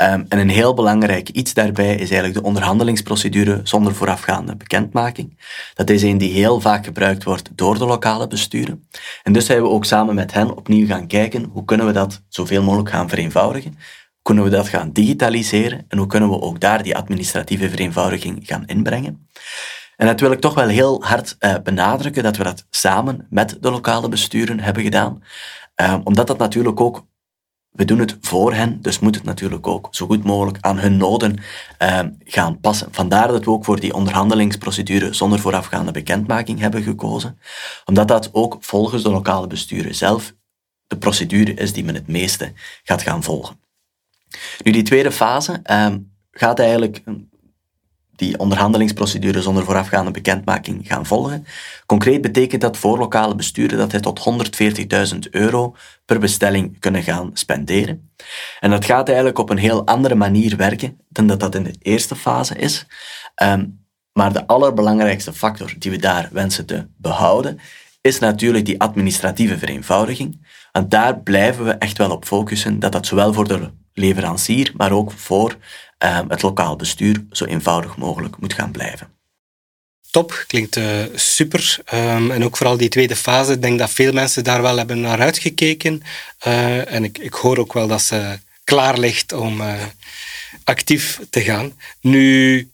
Um, 0.01 0.25
en 0.29 0.39
een 0.39 0.49
heel 0.49 0.73
belangrijk 0.73 1.29
iets 1.29 1.53
daarbij 1.53 1.93
is 1.93 2.09
eigenlijk 2.09 2.33
de 2.33 2.43
onderhandelingsprocedure 2.43 3.59
zonder 3.63 3.95
voorafgaande 3.95 4.55
bekendmaking. 4.55 5.39
Dat 5.73 5.89
is 5.89 6.01
een 6.01 6.17
die 6.17 6.31
heel 6.31 6.61
vaak 6.61 6.85
gebruikt 6.85 7.23
wordt 7.23 7.49
door 7.55 7.77
de 7.77 7.85
lokale 7.85 8.27
besturen. 8.27 8.87
En 9.23 9.33
dus 9.33 9.45
zijn 9.45 9.61
we 9.61 9.67
ook 9.67 9.85
samen 9.85 10.15
met 10.15 10.33
hen 10.33 10.57
opnieuw 10.57 10.87
gaan 10.87 11.07
kijken 11.07 11.49
hoe 11.51 11.65
kunnen 11.65 11.85
we 11.85 11.91
dat 11.91 12.21
zoveel 12.29 12.63
mogelijk 12.63 12.89
gaan 12.89 13.09
vereenvoudigen. 13.09 13.71
Hoe 13.71 14.21
kunnen 14.21 14.43
we 14.43 14.49
dat 14.49 14.67
gaan 14.67 14.91
digitaliseren 14.91 15.85
en 15.87 15.97
hoe 15.97 16.07
kunnen 16.07 16.29
we 16.29 16.41
ook 16.41 16.59
daar 16.59 16.83
die 16.83 16.95
administratieve 16.95 17.69
vereenvoudiging 17.69 18.39
gaan 18.43 18.65
inbrengen. 18.65 19.27
En 19.95 20.07
dat 20.07 20.19
wil 20.19 20.31
ik 20.31 20.39
toch 20.39 20.53
wel 20.53 20.67
heel 20.67 21.03
hard 21.03 21.35
uh, 21.39 21.55
benadrukken 21.63 22.23
dat 22.23 22.37
we 22.37 22.43
dat 22.43 22.65
samen 22.69 23.27
met 23.29 23.57
de 23.61 23.71
lokale 23.71 24.09
besturen 24.09 24.59
hebben 24.59 24.83
gedaan. 24.83 25.23
Um, 25.81 26.01
omdat 26.03 26.27
dat 26.27 26.37
natuurlijk 26.37 26.79
ook 26.79 27.05
we 27.77 27.85
doen 27.85 27.99
het 27.99 28.17
voor 28.21 28.53
hen, 28.53 28.81
dus 28.81 28.99
moet 28.99 29.15
het 29.15 29.23
natuurlijk 29.23 29.67
ook 29.67 29.87
zo 29.91 30.05
goed 30.05 30.23
mogelijk 30.23 30.57
aan 30.61 30.79
hun 30.79 30.97
noden 30.97 31.39
uh, 31.81 31.99
gaan 32.23 32.59
passen. 32.59 32.87
Vandaar 32.91 33.27
dat 33.27 33.45
we 33.45 33.51
ook 33.51 33.65
voor 33.65 33.79
die 33.79 33.93
onderhandelingsprocedure 33.93 35.13
zonder 35.13 35.39
voorafgaande 35.39 35.91
bekendmaking 35.91 36.59
hebben 36.59 36.83
gekozen, 36.83 37.39
omdat 37.85 38.07
dat 38.07 38.29
ook 38.31 38.57
volgens 38.59 39.03
de 39.03 39.09
lokale 39.09 39.47
besturen 39.47 39.95
zelf 39.95 40.33
de 40.87 40.97
procedure 40.97 41.53
is 41.53 41.73
die 41.73 41.83
men 41.83 41.95
het 41.95 42.07
meeste 42.07 42.51
gaat 42.83 43.01
gaan 43.01 43.23
volgen. 43.23 43.59
Nu, 44.63 44.71
die 44.71 44.83
tweede 44.83 45.11
fase 45.11 45.61
uh, 45.65 45.93
gaat 46.31 46.59
eigenlijk 46.59 47.03
die 48.17 48.39
onderhandelingsprocedure 48.39 49.41
zonder 49.41 49.63
voorafgaande 49.63 50.11
bekendmaking 50.11 50.87
gaan 50.87 51.05
volgen. 51.05 51.45
Concreet 51.85 52.21
betekent 52.21 52.61
dat 52.61 52.77
voor 52.77 52.97
lokale 52.97 53.35
besturen 53.35 53.77
dat 53.77 53.91
hij 53.91 54.01
tot 54.01 54.49
140.000 55.13 55.19
euro 55.31 55.75
per 56.05 56.19
bestelling 56.19 56.79
kunnen 56.79 57.03
gaan 57.03 57.29
spenderen. 57.33 58.11
En 58.59 58.69
dat 58.69 58.85
gaat 58.85 59.07
eigenlijk 59.07 59.39
op 59.39 59.49
een 59.49 59.57
heel 59.57 59.85
andere 59.85 60.15
manier 60.15 60.57
werken 60.57 60.97
dan 61.09 61.27
dat 61.27 61.39
dat 61.39 61.55
in 61.55 61.63
de 61.63 61.75
eerste 61.81 62.15
fase 62.15 62.55
is. 62.55 62.85
Um, 63.43 63.85
maar 64.13 64.33
de 64.33 64.47
allerbelangrijkste 64.47 65.33
factor 65.33 65.73
die 65.79 65.91
we 65.91 65.97
daar 65.97 66.29
wensen 66.31 66.65
te 66.65 66.87
behouden, 66.97 67.59
is 68.01 68.19
natuurlijk 68.19 68.65
die 68.65 68.79
administratieve 68.79 69.57
vereenvoudiging. 69.57 70.45
Want 70.71 70.91
daar 70.91 71.19
blijven 71.19 71.65
we 71.65 71.71
echt 71.71 71.97
wel 71.97 72.11
op 72.11 72.25
focussen 72.25 72.79
dat 72.79 72.91
dat 72.91 73.05
zowel 73.05 73.33
voor 73.33 73.47
de 73.47 73.69
leverancier, 73.93 74.71
maar 74.75 74.91
ook 74.91 75.11
voor 75.11 75.57
het 76.27 76.41
lokaal 76.41 76.75
bestuur 76.75 77.25
zo 77.31 77.45
eenvoudig 77.45 77.97
mogelijk 77.97 78.39
moet 78.39 78.53
gaan 78.53 78.71
blijven. 78.71 79.15
Top, 80.11 80.43
klinkt 80.47 80.75
uh, 80.75 81.03
super. 81.15 81.79
Um, 81.93 82.31
en 82.31 82.43
ook 82.43 82.57
vooral 82.57 82.77
die 82.77 82.89
tweede 82.89 83.15
fase. 83.15 83.51
Ik 83.51 83.61
denk 83.61 83.79
dat 83.79 83.89
veel 83.89 84.13
mensen 84.13 84.43
daar 84.43 84.61
wel 84.61 84.77
hebben 84.77 84.99
naar 84.99 85.19
uitgekeken. 85.19 86.01
Uh, 86.47 86.93
en 86.93 87.03
ik, 87.03 87.17
ik 87.17 87.33
hoor 87.33 87.57
ook 87.57 87.73
wel 87.73 87.87
dat 87.87 88.01
ze 88.01 88.39
klaar 88.63 88.99
ligt 88.99 89.31
om 89.31 89.61
uh, 89.61 89.83
actief 90.63 91.19
te 91.29 91.41
gaan. 91.41 91.73
Nu, 92.01 92.69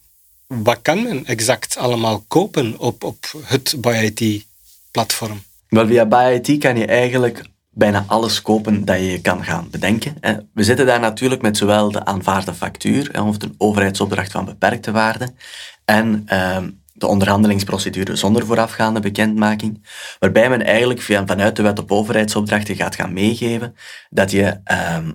wat 0.47 0.79
kan 0.81 1.03
men 1.03 1.25
exact 1.25 1.77
allemaal 1.77 2.23
kopen 2.27 2.79
op, 2.79 3.03
op 3.03 3.31
het 3.43 3.75
ByIT-platform? 3.77 5.43
Wel, 5.69 5.87
via 5.87 6.05
ByIT 6.05 6.59
kan 6.59 6.77
je 6.77 6.85
eigenlijk 6.85 7.41
bijna 7.73 8.03
alles 8.07 8.41
kopen 8.41 8.85
dat 8.85 8.99
je 8.99 9.21
kan 9.21 9.43
gaan 9.43 9.67
bedenken. 9.71 10.15
We 10.53 10.63
zitten 10.63 10.85
daar 10.85 10.99
natuurlijk 10.99 11.41
met 11.41 11.57
zowel 11.57 11.91
de 11.91 12.05
aanvaarde 12.05 12.53
factuur, 12.53 13.23
of 13.23 13.37
de 13.37 13.49
overheidsopdracht 13.57 14.31
van 14.31 14.45
beperkte 14.45 14.91
waarde, 14.91 15.33
en 15.85 16.23
ehm, 16.25 16.69
de 16.93 17.07
onderhandelingsprocedure 17.07 18.15
zonder 18.15 18.45
voorafgaande 18.45 18.99
bekendmaking, 18.99 19.85
waarbij 20.19 20.49
men 20.49 20.61
eigenlijk 20.61 21.01
vanuit 21.01 21.55
de 21.55 21.61
wet 21.61 21.79
op 21.79 21.91
overheidsopdrachten 21.91 22.75
gaat 22.75 22.95
gaan 22.95 23.13
meegeven 23.13 23.75
dat 24.09 24.31
je 24.31 24.59
ehm, 24.63 25.11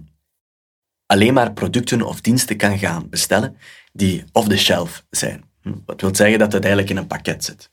alleen 1.07 1.35
maar 1.35 1.53
producten 1.53 2.03
of 2.03 2.21
diensten 2.21 2.57
kan 2.57 2.79
gaan 2.79 3.09
bestellen 3.09 3.57
die 3.93 4.25
off 4.33 4.49
the 4.49 4.59
shelf 4.59 5.05
zijn. 5.11 5.45
Hm, 5.63 5.73
wat 5.87 6.01
wil 6.01 6.15
zeggen 6.15 6.39
dat 6.39 6.53
het 6.53 6.63
eigenlijk 6.65 6.93
in 6.93 6.97
een 6.97 7.07
pakket 7.07 7.45
zit. 7.45 7.71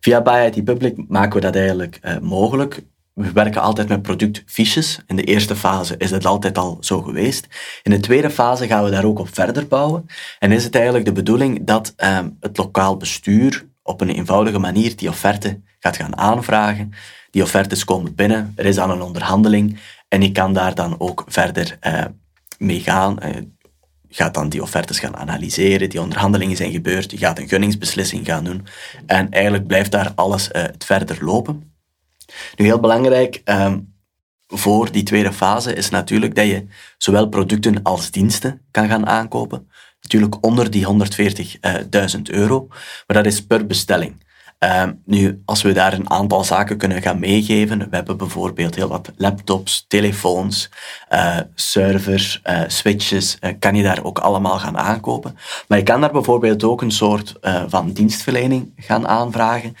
Via 0.00 0.22
Buy 0.22 0.52
IT 0.52 0.64
Public 0.64 1.08
maken 1.08 1.34
we 1.34 1.40
dat 1.40 1.56
eigenlijk 1.56 1.98
uh, 2.02 2.18
mogelijk 2.18 2.82
we 3.16 3.32
werken 3.32 3.62
altijd 3.62 3.88
met 3.88 4.02
productfiches. 4.02 4.98
In 5.06 5.16
de 5.16 5.24
eerste 5.24 5.56
fase 5.56 5.94
is 5.96 6.10
dat 6.10 6.26
altijd 6.26 6.58
al 6.58 6.76
zo 6.80 7.02
geweest. 7.02 7.46
In 7.82 7.90
de 7.90 8.00
tweede 8.00 8.30
fase 8.30 8.66
gaan 8.66 8.84
we 8.84 8.90
daar 8.90 9.04
ook 9.04 9.18
op 9.18 9.34
verder 9.34 9.66
bouwen. 9.66 10.06
En 10.38 10.52
is 10.52 10.64
het 10.64 10.74
eigenlijk 10.74 11.04
de 11.04 11.12
bedoeling 11.12 11.66
dat 11.66 11.94
um, 11.96 12.36
het 12.40 12.56
lokaal 12.56 12.96
bestuur 12.96 13.68
op 13.82 14.00
een 14.00 14.08
eenvoudige 14.08 14.58
manier 14.58 14.96
die 14.96 15.08
offerte 15.08 15.60
gaat 15.78 15.96
gaan 15.96 16.16
aanvragen. 16.16 16.92
Die 17.30 17.42
offertes 17.42 17.84
komen 17.84 18.14
binnen, 18.14 18.52
er 18.56 18.64
is 18.64 18.74
dan 18.74 18.90
een 18.90 19.02
onderhandeling 19.02 19.78
en 20.08 20.22
je 20.22 20.32
kan 20.32 20.52
daar 20.52 20.74
dan 20.74 21.00
ook 21.00 21.24
verder 21.26 21.78
uh, 21.86 22.04
mee 22.58 22.80
gaan. 22.80 23.18
Uh, 23.22 23.30
gaat 24.08 24.34
dan 24.34 24.48
die 24.48 24.62
offertes 24.62 24.98
gaan 24.98 25.16
analyseren, 25.16 25.90
die 25.90 26.00
onderhandelingen 26.00 26.56
zijn 26.56 26.72
gebeurd, 26.72 27.10
je 27.10 27.16
gaat 27.16 27.38
een 27.38 27.48
gunningsbeslissing 27.48 28.26
gaan 28.26 28.44
doen 28.44 28.66
en 29.06 29.30
eigenlijk 29.30 29.66
blijft 29.66 29.90
daar 29.90 30.12
alles 30.14 30.48
uh, 30.52 30.62
het 30.62 30.84
verder 30.84 31.24
lopen. 31.24 31.75
Nu, 32.56 32.64
heel 32.64 32.80
belangrijk 32.80 33.42
um, 33.44 33.94
voor 34.46 34.92
die 34.92 35.02
tweede 35.02 35.32
fase 35.32 35.74
is 35.74 35.90
natuurlijk 35.90 36.34
dat 36.34 36.46
je 36.46 36.66
zowel 36.98 37.28
producten 37.28 37.82
als 37.82 38.10
diensten 38.10 38.60
kan 38.70 38.88
gaan 38.88 39.06
aankopen. 39.06 39.70
Natuurlijk 40.00 40.44
onder 40.44 40.70
die 40.70 40.86
140.000 42.16 42.22
euro, 42.22 42.66
maar 42.68 43.16
dat 43.16 43.26
is 43.26 43.46
per 43.46 43.66
bestelling. 43.66 44.24
Um, 44.58 45.02
nu, 45.04 45.42
als 45.44 45.62
we 45.62 45.72
daar 45.72 45.92
een 45.92 46.10
aantal 46.10 46.44
zaken 46.44 46.76
kunnen 46.76 47.02
gaan 47.02 47.18
meegeven, 47.18 47.78
we 47.78 47.96
hebben 47.96 48.16
bijvoorbeeld 48.16 48.74
heel 48.74 48.88
wat 48.88 49.12
laptops, 49.16 49.84
telefoons, 49.88 50.70
uh, 51.12 51.38
servers, 51.54 52.40
uh, 52.44 52.60
switches, 52.66 53.38
kan 53.58 53.74
je 53.74 53.82
daar 53.82 54.04
ook 54.04 54.18
allemaal 54.18 54.58
gaan 54.58 54.78
aankopen. 54.78 55.38
Maar 55.68 55.78
je 55.78 55.84
kan 55.84 56.00
daar 56.00 56.12
bijvoorbeeld 56.12 56.64
ook 56.64 56.82
een 56.82 56.90
soort 56.90 57.34
van 57.66 57.92
dienstverlening 57.92 58.72
gaan 58.76 59.08
aanvragen, 59.08 59.76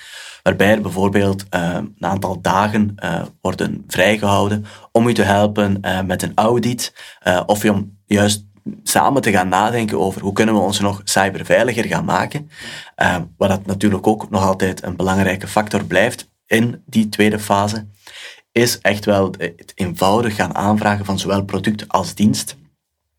waarbij 0.46 0.70
er 0.70 0.80
bijvoorbeeld 0.80 1.44
uh, 1.50 1.74
een 1.74 2.06
aantal 2.06 2.40
dagen 2.40 2.94
uh, 3.04 3.22
worden 3.40 3.84
vrijgehouden 3.86 4.64
om 4.92 5.08
u 5.08 5.14
te 5.14 5.22
helpen 5.22 5.78
uh, 5.80 6.02
met 6.02 6.22
een 6.22 6.32
audit 6.34 6.94
of 7.46 7.64
om 7.64 7.98
juist 8.06 8.46
samen 8.82 9.22
te 9.22 9.30
gaan 9.30 9.48
nadenken 9.48 9.98
over 9.98 10.20
hoe 10.20 10.32
kunnen 10.32 10.54
we 10.54 10.60
ons 10.60 10.80
nog 10.80 11.00
cyberveiliger 11.04 11.84
gaan 11.84 12.04
maken. 12.04 12.50
wat 13.36 13.48
dat 13.48 13.66
natuurlijk 13.66 14.06
ook 14.06 14.30
nog 14.30 14.42
altijd 14.42 14.82
een 14.82 14.96
belangrijke 14.96 15.46
factor 15.48 15.84
blijft 15.84 16.30
in 16.46 16.82
die 16.86 17.08
tweede 17.08 17.38
fase, 17.38 17.86
is 18.52 18.78
echt 18.80 19.04
wel 19.04 19.34
het 19.38 19.72
eenvoudig 19.74 20.34
gaan 20.34 20.54
aanvragen 20.54 21.04
van 21.04 21.18
zowel 21.18 21.44
product 21.44 21.88
als 21.88 22.14
dienst. 22.14 22.56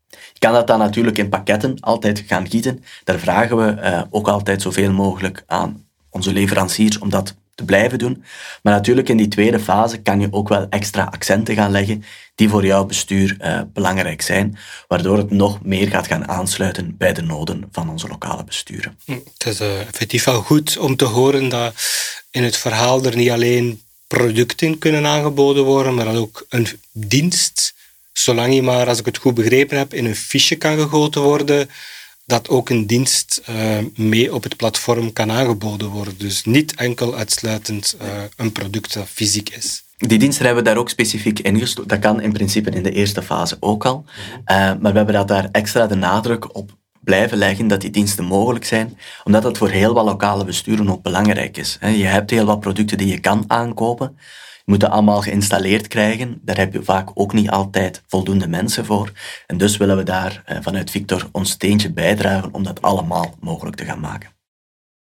Je 0.08 0.38
kan 0.38 0.52
dat 0.52 0.66
dan 0.66 0.78
natuurlijk 0.78 1.18
in 1.18 1.28
pakketten 1.28 1.80
altijd 1.80 2.24
gaan 2.26 2.48
gieten. 2.48 2.82
Daar 3.04 3.18
vragen 3.18 3.56
we 3.56 4.06
ook 4.10 4.28
altijd 4.28 4.62
zoveel 4.62 4.92
mogelijk 4.92 5.44
aan 5.46 5.87
onze 6.18 6.32
leveranciers 6.32 6.98
om 6.98 7.10
dat 7.10 7.34
te 7.54 7.64
blijven 7.64 7.98
doen. 7.98 8.24
Maar 8.62 8.72
natuurlijk 8.72 9.08
in 9.08 9.16
die 9.16 9.28
tweede 9.28 9.60
fase 9.60 9.98
kan 9.98 10.20
je 10.20 10.28
ook 10.30 10.48
wel 10.48 10.66
extra 10.70 11.04
accenten 11.04 11.54
gaan 11.54 11.70
leggen 11.70 12.04
die 12.34 12.48
voor 12.48 12.66
jouw 12.66 12.84
bestuur 12.84 13.36
uh, 13.40 13.60
belangrijk 13.72 14.22
zijn, 14.22 14.58
waardoor 14.88 15.16
het 15.16 15.30
nog 15.30 15.62
meer 15.62 15.88
gaat 15.88 16.06
gaan 16.06 16.28
aansluiten 16.28 16.96
bij 16.96 17.12
de 17.12 17.22
noden 17.22 17.68
van 17.72 17.90
onze 17.90 18.08
lokale 18.08 18.44
besturen. 18.44 18.98
Hm, 19.04 19.12
het 19.12 19.46
is 19.46 19.60
uh, 19.60 19.80
effectief 19.80 20.24
wel 20.24 20.42
goed 20.42 20.78
om 20.78 20.96
te 20.96 21.04
horen 21.04 21.48
dat 21.48 21.74
in 22.30 22.42
het 22.42 22.56
verhaal 22.56 23.04
er 23.04 23.16
niet 23.16 23.30
alleen 23.30 23.82
producten 24.06 24.78
kunnen 24.78 25.06
aangeboden 25.06 25.64
worden, 25.64 25.94
maar 25.94 26.04
dat 26.04 26.16
ook 26.16 26.46
een 26.48 26.68
dienst, 26.92 27.74
zolang 28.12 28.54
je 28.54 28.62
maar, 28.62 28.88
als 28.88 28.98
ik 28.98 29.06
het 29.06 29.18
goed 29.18 29.34
begrepen 29.34 29.78
heb, 29.78 29.94
in 29.94 30.04
een 30.04 30.16
fiche 30.16 30.56
kan 30.56 30.78
gegoten 30.78 31.22
worden, 31.22 31.70
dat 32.28 32.48
ook 32.48 32.68
een 32.68 32.86
dienst 32.86 33.42
uh, 33.50 33.78
mee 33.94 34.34
op 34.34 34.42
het 34.42 34.56
platform 34.56 35.12
kan 35.12 35.30
aangeboden 35.30 35.88
worden. 35.88 36.18
Dus 36.18 36.44
niet 36.44 36.74
enkel 36.74 37.14
uitsluitend 37.14 37.96
uh, 38.02 38.08
een 38.36 38.52
product 38.52 38.94
dat 38.94 39.08
fysiek 39.08 39.48
is. 39.48 39.84
Die 39.96 40.18
diensten 40.18 40.44
hebben 40.44 40.64
we 40.64 40.70
daar 40.70 40.78
ook 40.78 40.88
specifiek 40.88 41.38
ingestoken. 41.38 41.88
Dat 41.88 41.98
kan 41.98 42.20
in 42.20 42.32
principe 42.32 42.70
in 42.70 42.82
de 42.82 42.92
eerste 42.92 43.22
fase 43.22 43.56
ook 43.60 43.84
al. 43.84 44.04
Uh, 44.06 44.56
maar 44.56 44.78
we 44.80 44.96
hebben 44.96 45.14
dat 45.14 45.28
daar 45.28 45.48
extra 45.52 45.86
de 45.86 45.94
nadruk 45.94 46.56
op 46.56 46.76
blijven 47.00 47.38
leggen 47.38 47.68
dat 47.68 47.80
die 47.80 47.90
diensten 47.90 48.24
mogelijk 48.24 48.64
zijn, 48.64 48.98
omdat 49.24 49.42
dat 49.42 49.58
voor 49.58 49.70
heel 49.70 49.94
wat 49.94 50.04
lokale 50.04 50.44
besturen 50.44 50.90
ook 50.90 51.02
belangrijk 51.02 51.56
is. 51.56 51.78
Je 51.80 52.04
hebt 52.04 52.30
heel 52.30 52.44
wat 52.44 52.60
producten 52.60 52.98
die 52.98 53.08
je 53.08 53.20
kan 53.20 53.44
aankopen, 53.46 54.18
je 54.68 54.74
moet 54.74 54.82
dat 54.82 54.92
allemaal 54.92 55.20
geïnstalleerd 55.20 55.88
krijgen. 55.88 56.40
Daar 56.42 56.56
heb 56.56 56.72
je 56.72 56.82
vaak 56.82 57.10
ook 57.14 57.32
niet 57.32 57.50
altijd 57.50 58.02
voldoende 58.06 58.48
mensen 58.48 58.84
voor. 58.84 59.12
En 59.46 59.58
dus 59.58 59.76
willen 59.76 59.96
we 59.96 60.02
daar 60.02 60.42
eh, 60.44 60.58
vanuit 60.60 60.90
Victor 60.90 61.28
ons 61.32 61.50
steentje 61.50 61.92
bijdragen 61.92 62.54
om 62.54 62.62
dat 62.62 62.82
allemaal 62.82 63.34
mogelijk 63.40 63.76
te 63.76 63.84
gaan 63.84 64.00
maken. 64.00 64.30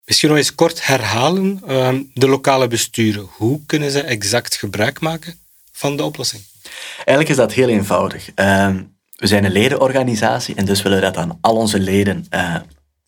Misschien 0.06 0.30
nog 0.30 0.38
eens 0.38 0.56
kort 0.56 0.88
herhalen, 0.88 1.62
ehm, 1.68 2.02
de 2.14 2.28
lokale 2.28 2.68
besturen. 2.68 3.28
Hoe 3.32 3.66
kunnen 3.66 3.92
ze 3.92 4.02
exact 4.02 4.56
gebruik 4.56 5.00
maken 5.00 5.40
van 5.72 5.98
de 5.98 6.04
oplossing? 6.04 6.44
Eigenlijk 6.98 7.30
is 7.30 7.36
dat 7.36 7.54
heel 7.54 7.70
eenvoudig. 7.70 8.32
Ehm, 8.36 8.84
we 9.16 9.28
zijn 9.28 9.44
een 9.44 9.52
ledenorganisatie 9.52 10.56
en 10.56 10.66
dus 10.66 10.82
willen 10.82 10.98
we 10.98 11.04
dat 11.04 11.18
aan 11.18 11.38
al 11.42 11.56
onze 11.56 11.80
leden 11.80 12.26
uh, 12.34 12.56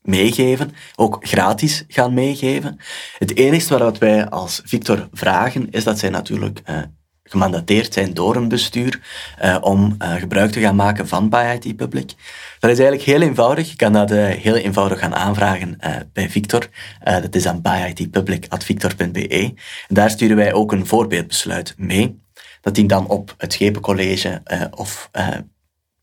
meegeven, 0.01 0.73
ook 0.95 1.17
gratis 1.21 1.83
gaan 1.87 2.13
meegeven. 2.13 2.79
Het 3.17 3.35
enige 3.35 3.77
wat 3.77 3.97
wij 3.97 4.29
als 4.29 4.61
Victor 4.65 5.09
vragen 5.13 5.71
is 5.71 5.83
dat 5.83 5.99
zij 5.99 6.09
natuurlijk 6.09 6.61
uh, 6.69 6.77
gemandateerd 7.23 7.93
zijn 7.93 8.13
door 8.13 8.35
een 8.35 8.47
bestuur 8.47 8.99
uh, 9.43 9.57
om 9.61 9.95
uh, 9.99 10.13
gebruik 10.13 10.51
te 10.51 10.59
gaan 10.59 10.75
maken 10.75 11.07
van 11.07 11.33
IT 11.33 11.75
Public. 11.75 12.13
Dat 12.59 12.71
is 12.71 12.79
eigenlijk 12.79 13.01
heel 13.01 13.21
eenvoudig. 13.21 13.69
Je 13.69 13.75
kan 13.75 13.93
dat 13.93 14.09
heel 14.09 14.55
eenvoudig 14.55 14.99
gaan 14.99 15.15
aanvragen 15.15 15.77
bij 16.13 16.29
Victor. 16.29 16.67
dat 17.03 17.35
is 17.35 17.47
aan 17.47 17.61
buyitpublic.victor.be. 17.61 19.53
En 19.87 19.95
daar 19.95 20.09
sturen 20.09 20.35
wij 20.35 20.53
ook 20.53 20.71
een 20.71 20.87
voorbeeldbesluit 20.87 21.73
mee. 21.77 22.19
Dat 22.61 22.75
dient 22.75 22.89
dan 22.89 23.07
op 23.07 23.33
het 23.37 23.53
Schepencollege 23.53 24.41
of 24.71 25.09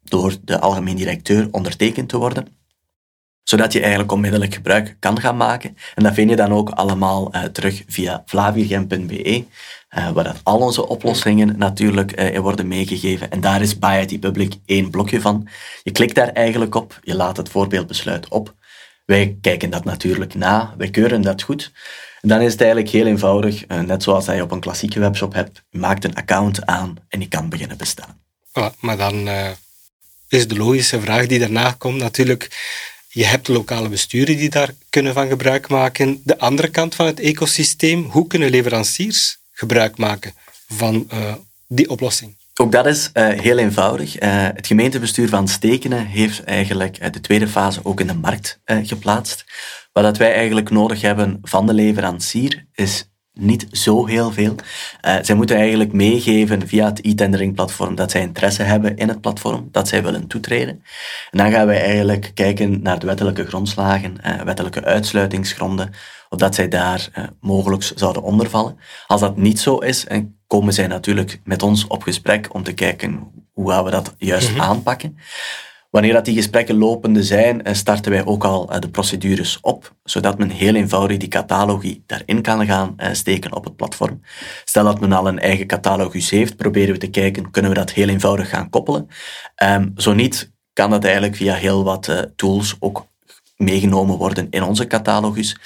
door 0.04 0.36
de 0.44 0.60
algemeen 0.60 0.96
directeur 0.96 1.48
ondertekend 1.50 2.08
te 2.08 2.18
worden 2.18 2.57
zodat 3.48 3.72
je 3.72 3.80
eigenlijk 3.80 4.12
onmiddellijk 4.12 4.54
gebruik 4.54 4.96
kan 4.98 5.20
gaan 5.20 5.36
maken. 5.36 5.76
En 5.94 6.02
dat 6.02 6.14
vind 6.14 6.30
je 6.30 6.36
dan 6.36 6.52
ook 6.52 6.70
allemaal 6.70 7.34
uh, 7.34 7.42
terug 7.42 7.82
via 7.86 8.22
flaviergem.be, 8.26 9.44
uh, 9.98 10.10
waar 10.10 10.24
dat 10.24 10.40
al 10.42 10.58
onze 10.58 10.88
oplossingen 10.88 11.58
natuurlijk 11.58 12.20
uh, 12.20 12.38
worden 12.38 12.68
meegegeven. 12.68 13.30
En 13.30 13.40
daar 13.40 13.62
is 13.62 13.78
Buy 13.78 14.18
Public 14.18 14.54
één 14.66 14.90
blokje 14.90 15.20
van. 15.20 15.48
Je 15.82 15.90
klikt 15.90 16.14
daar 16.14 16.28
eigenlijk 16.28 16.74
op, 16.74 16.98
je 17.02 17.14
laat 17.14 17.36
het 17.36 17.48
voorbeeldbesluit 17.48 18.28
op. 18.28 18.54
Wij 19.04 19.36
kijken 19.40 19.70
dat 19.70 19.84
natuurlijk 19.84 20.34
na, 20.34 20.74
wij 20.78 20.90
keuren 20.90 21.22
dat 21.22 21.42
goed. 21.42 21.72
En 22.20 22.28
dan 22.28 22.40
is 22.40 22.52
het 22.52 22.60
eigenlijk 22.60 22.90
heel 22.90 23.06
eenvoudig, 23.06 23.66
net 23.66 24.02
zoals 24.02 24.26
je 24.26 24.42
op 24.42 24.50
een 24.50 24.60
klassieke 24.60 25.00
webshop 25.00 25.34
hebt. 25.34 25.62
Je 25.70 25.78
maakt 25.78 26.04
een 26.04 26.14
account 26.14 26.66
aan 26.66 26.96
en 27.08 27.20
je 27.20 27.28
kan 27.28 27.48
beginnen 27.48 27.76
bestellen. 27.76 28.20
maar 28.80 28.96
dan 28.96 29.28
is 30.28 30.48
de 30.48 30.56
logische 30.56 31.00
vraag 31.00 31.26
die 31.26 31.38
daarna 31.38 31.74
komt 31.78 31.98
natuurlijk 31.98 32.50
je 33.08 33.24
hebt 33.24 33.48
lokale 33.48 33.88
besturen 33.88 34.36
die 34.36 34.50
daar 34.50 34.74
kunnen 34.90 35.14
van 35.14 35.28
gebruik 35.28 35.68
maken. 35.68 36.20
De 36.24 36.38
andere 36.38 36.68
kant 36.68 36.94
van 36.94 37.06
het 37.06 37.20
ecosysteem, 37.20 38.04
hoe 38.04 38.26
kunnen 38.26 38.50
leveranciers 38.50 39.38
gebruik 39.52 39.98
maken 39.98 40.32
van 40.68 41.08
uh, 41.12 41.34
die 41.66 41.90
oplossing? 41.90 42.36
Ook 42.54 42.72
dat 42.72 42.86
is 42.86 43.10
uh, 43.14 43.28
heel 43.28 43.58
eenvoudig. 43.58 44.22
Uh, 44.22 44.48
het 44.54 44.66
gemeentebestuur 44.66 45.28
van 45.28 45.48
Stekenen 45.48 46.06
heeft 46.06 46.44
eigenlijk 46.44 47.12
de 47.12 47.20
tweede 47.20 47.48
fase 47.48 47.80
ook 47.82 48.00
in 48.00 48.06
de 48.06 48.14
markt 48.14 48.58
geplaatst. 48.64 49.44
Wat 49.92 50.04
dat 50.04 50.16
wij 50.16 50.34
eigenlijk 50.34 50.70
nodig 50.70 51.00
hebben 51.00 51.38
van 51.42 51.66
de 51.66 51.72
leverancier 51.72 52.66
is 52.74 53.07
niet 53.38 53.66
zo 53.70 54.06
heel 54.06 54.32
veel. 54.32 54.54
Uh, 55.06 55.16
zij 55.22 55.34
moeten 55.34 55.56
eigenlijk 55.56 55.92
meegeven 55.92 56.68
via 56.68 56.84
het 56.84 57.04
e-tendering 57.04 57.54
platform 57.54 57.94
dat 57.94 58.10
zij 58.10 58.20
interesse 58.20 58.62
hebben 58.62 58.96
in 58.96 59.08
het 59.08 59.20
platform, 59.20 59.68
dat 59.72 59.88
zij 59.88 60.02
willen 60.02 60.26
toetreden. 60.26 60.82
En 61.30 61.38
dan 61.38 61.50
gaan 61.50 61.66
wij 61.66 61.80
eigenlijk 61.80 62.30
kijken 62.34 62.82
naar 62.82 62.98
de 62.98 63.06
wettelijke 63.06 63.46
grondslagen, 63.46 64.16
uh, 64.26 64.42
wettelijke 64.42 64.84
uitsluitingsgronden, 64.84 65.90
of 66.28 66.38
dat 66.38 66.54
zij 66.54 66.68
daar 66.68 67.08
uh, 67.18 67.24
mogelijk 67.40 67.92
zouden 67.94 68.22
ondervallen. 68.22 68.78
Als 69.06 69.20
dat 69.20 69.36
niet 69.36 69.60
zo 69.60 69.78
is, 69.78 70.06
komen 70.46 70.72
zij 70.72 70.86
natuurlijk 70.86 71.40
met 71.44 71.62
ons 71.62 71.86
op 71.86 72.02
gesprek 72.02 72.54
om 72.54 72.62
te 72.62 72.72
kijken 72.72 73.30
hoe 73.52 73.70
gaan 73.70 73.84
we 73.84 73.90
dat 73.90 74.14
juist 74.18 74.52
mm 74.52 74.60
aanpakken. 74.60 75.18
Wanneer 75.90 76.12
dat 76.12 76.24
die 76.24 76.34
gesprekken 76.34 76.76
lopende 76.76 77.22
zijn, 77.22 77.62
eh, 77.62 77.74
starten 77.74 78.10
wij 78.10 78.24
ook 78.24 78.44
al 78.44 78.70
eh, 78.70 78.80
de 78.80 78.90
procedures 78.90 79.58
op, 79.60 79.94
zodat 80.04 80.38
men 80.38 80.50
heel 80.50 80.74
eenvoudig 80.74 81.16
die 81.16 81.28
catalogie 81.28 82.02
daarin 82.06 82.42
kan 82.42 82.66
gaan 82.66 82.94
eh, 82.96 83.12
steken 83.12 83.54
op 83.54 83.64
het 83.64 83.76
platform. 83.76 84.20
Stel 84.64 84.84
dat 84.84 85.00
men 85.00 85.12
al 85.12 85.28
een 85.28 85.38
eigen 85.38 85.66
catalogus 85.66 86.30
heeft, 86.30 86.56
proberen 86.56 86.92
we 86.92 87.00
te 87.00 87.10
kijken, 87.10 87.50
kunnen 87.50 87.70
we 87.70 87.76
dat 87.76 87.92
heel 87.92 88.08
eenvoudig 88.08 88.48
gaan 88.48 88.70
koppelen? 88.70 89.08
Um, 89.62 89.92
zo 89.96 90.12
niet, 90.12 90.52
kan 90.72 90.90
dat 90.90 91.04
eigenlijk 91.04 91.36
via 91.36 91.54
heel 91.54 91.84
wat 91.84 92.32
tools 92.36 92.76
ook 92.78 93.06
meegenomen 93.56 94.16
worden 94.16 94.46
in 94.50 94.62
onze 94.62 94.86
catalogus. 94.86 95.56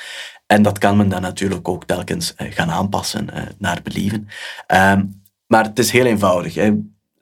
En 0.46 0.62
dat 0.62 0.78
kan 0.78 0.96
men 0.96 1.08
dan 1.08 1.20
natuurlijk 1.20 1.68
ook 1.68 1.84
telkens 1.84 2.34
gaan 2.36 2.70
aanpassen 2.70 3.28
naar 3.58 3.80
believen. 3.82 4.28
Um, 4.66 5.22
maar 5.46 5.64
het 5.64 5.78
is 5.78 5.90
heel 5.90 6.06
eenvoudig. 6.06 6.54
Hè. 6.54 6.72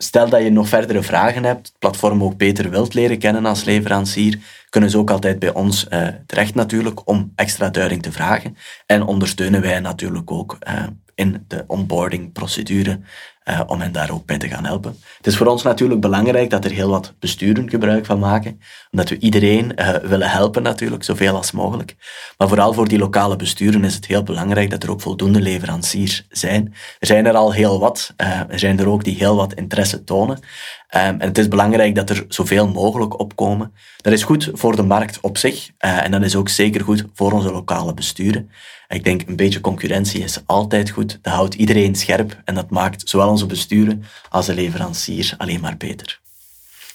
Stel 0.03 0.29
dat 0.29 0.43
je 0.43 0.51
nog 0.51 0.69
verdere 0.69 1.03
vragen 1.03 1.45
hebt, 1.45 1.67
het 1.67 1.79
platform 1.79 2.23
ook 2.23 2.37
beter 2.37 2.71
wilt 2.71 2.95
leren 2.95 3.19
kennen 3.19 3.47
als 3.47 3.65
leverancier, 3.65 4.39
kunnen 4.71 4.91
ze 4.91 4.99
ook 4.99 5.11
altijd 5.11 5.39
bij 5.39 5.53
ons 5.53 5.87
uh, 5.91 6.09
terecht 6.27 6.55
natuurlijk 6.55 7.09
om 7.09 7.33
extra 7.35 7.71
duiding 7.71 8.03
te 8.03 8.13
vragen. 8.13 8.57
En 8.87 9.03
ondersteunen 9.03 9.61
wij 9.61 9.81
natuurlijk 9.81 10.31
ook 10.31 10.59
uh, 10.69 10.87
in 11.15 11.45
de 11.49 11.65
onboarding-procedure 11.67 13.01
uh, 13.45 13.61
om 13.67 13.81
hen 13.81 13.93
daar 13.93 14.11
ook 14.11 14.27
bij 14.27 14.39
te 14.39 14.49
gaan 14.49 14.65
helpen. 14.65 14.97
Het 15.17 15.27
is 15.27 15.37
voor 15.37 15.47
ons 15.47 15.63
natuurlijk 15.63 16.01
belangrijk 16.01 16.51
dat 16.51 16.65
er 16.65 16.71
heel 16.71 16.89
wat 16.89 17.15
besturen 17.19 17.71
gebruik 17.71 18.07
van 18.07 18.19
maken, 18.19 18.61
omdat 18.91 19.09
we 19.09 19.19
iedereen 19.19 19.73
uh, 19.77 19.89
willen 19.89 20.31
helpen 20.31 20.63
natuurlijk, 20.63 21.05
zoveel 21.05 21.37
als 21.37 21.51
mogelijk. 21.51 21.97
Maar 22.39 22.49
vooral 22.49 22.73
voor 22.73 22.89
die 22.89 22.99
lokale 22.99 23.37
besturen 23.37 23.85
is 23.85 23.95
het 23.95 24.07
heel 24.07 24.23
belangrijk 24.23 24.71
dat 24.71 24.83
er 24.83 24.91
ook 24.91 25.01
voldoende 25.01 25.41
leveranciers 25.41 26.27
zijn. 26.29 26.75
Er 26.99 27.07
zijn 27.07 27.27
er 27.27 27.35
al 27.35 27.53
heel 27.53 27.81
wat, 27.81 28.15
uh, 28.17 28.41
er 28.49 28.59
zijn 28.59 28.79
er 28.79 28.89
ook 28.89 29.05
die 29.05 29.17
heel 29.17 29.37
wat 29.37 29.55
interesse 29.55 30.05
tonen. 30.05 30.37
Um, 30.37 31.01
en 31.01 31.21
het 31.21 31.39
is 31.39 31.49
belangrijk 31.49 31.95
dat 31.95 32.11
er 32.11 32.25
zoveel 32.29 32.69
mogelijk 32.69 33.19
opkomen. 33.19 33.73
Dat 33.97 34.13
is 34.13 34.23
goed 34.23 34.51
voor 34.53 34.77
de 34.77 34.83
markt 34.83 35.19
op 35.21 35.39
zich 35.39 35.71
en 35.79 36.11
dat 36.11 36.23
is 36.23 36.37
ook 36.37 36.49
zeker 36.49 36.85
goed 36.85 37.05
voor 37.15 37.33
onze 37.33 37.53
lokale 37.53 37.95
besturen. 37.95 38.51
Ik 38.91 39.05
denk 39.05 39.23
een 39.27 39.37
beetje 39.37 39.61
concurrentie 39.61 40.23
is 40.23 40.39
altijd 40.47 40.91
goed. 40.91 41.19
Dat 41.23 41.33
houdt 41.33 41.55
iedereen 41.55 41.95
scherp 41.95 42.41
en 42.45 42.55
dat 42.55 42.71
maakt 42.71 43.09
zowel 43.09 43.29
onze 43.29 43.47
besturen 43.47 44.05
als 44.29 44.47
de 44.47 44.55
leverancier 44.55 45.35
alleen 45.39 45.61
maar 45.61 45.77
beter. 45.77 46.21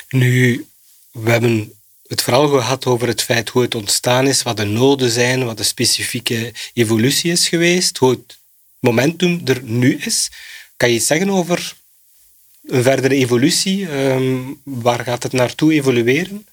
Nu, 0.10 0.66
we 1.12 1.32
hebben 1.32 1.74
het 2.08 2.22
vooral 2.22 2.48
gehad 2.48 2.86
over 2.86 3.08
het 3.08 3.22
feit 3.22 3.50
hoe 3.50 3.62
het 3.62 3.76
ontstaan 3.76 4.28
is, 4.28 4.44
wat 4.44 4.58
de 4.58 4.64
noden 4.64 5.10
zijn, 5.10 5.46
wat 5.46 5.58
de 5.58 5.64
specifieke 5.64 6.54
evolutie 6.74 7.32
is 7.32 7.48
geweest, 7.48 7.98
hoe 7.98 8.10
het 8.10 8.38
momentum 8.80 9.42
er 9.46 9.62
nu 9.64 9.96
is. 9.96 10.32
Kan 10.78 10.90
je 10.90 10.96
iets 10.96 11.08
zeggen 11.08 11.30
over 11.30 11.74
een 12.66 12.84
verdere 12.84 13.16
evolutie? 13.16 13.90
Ehm, 13.90 14.38
waar 14.64 15.04
gaat 15.04 15.24
het 15.24 15.32
naartoe 15.32 15.74
evolueren? 15.74 16.46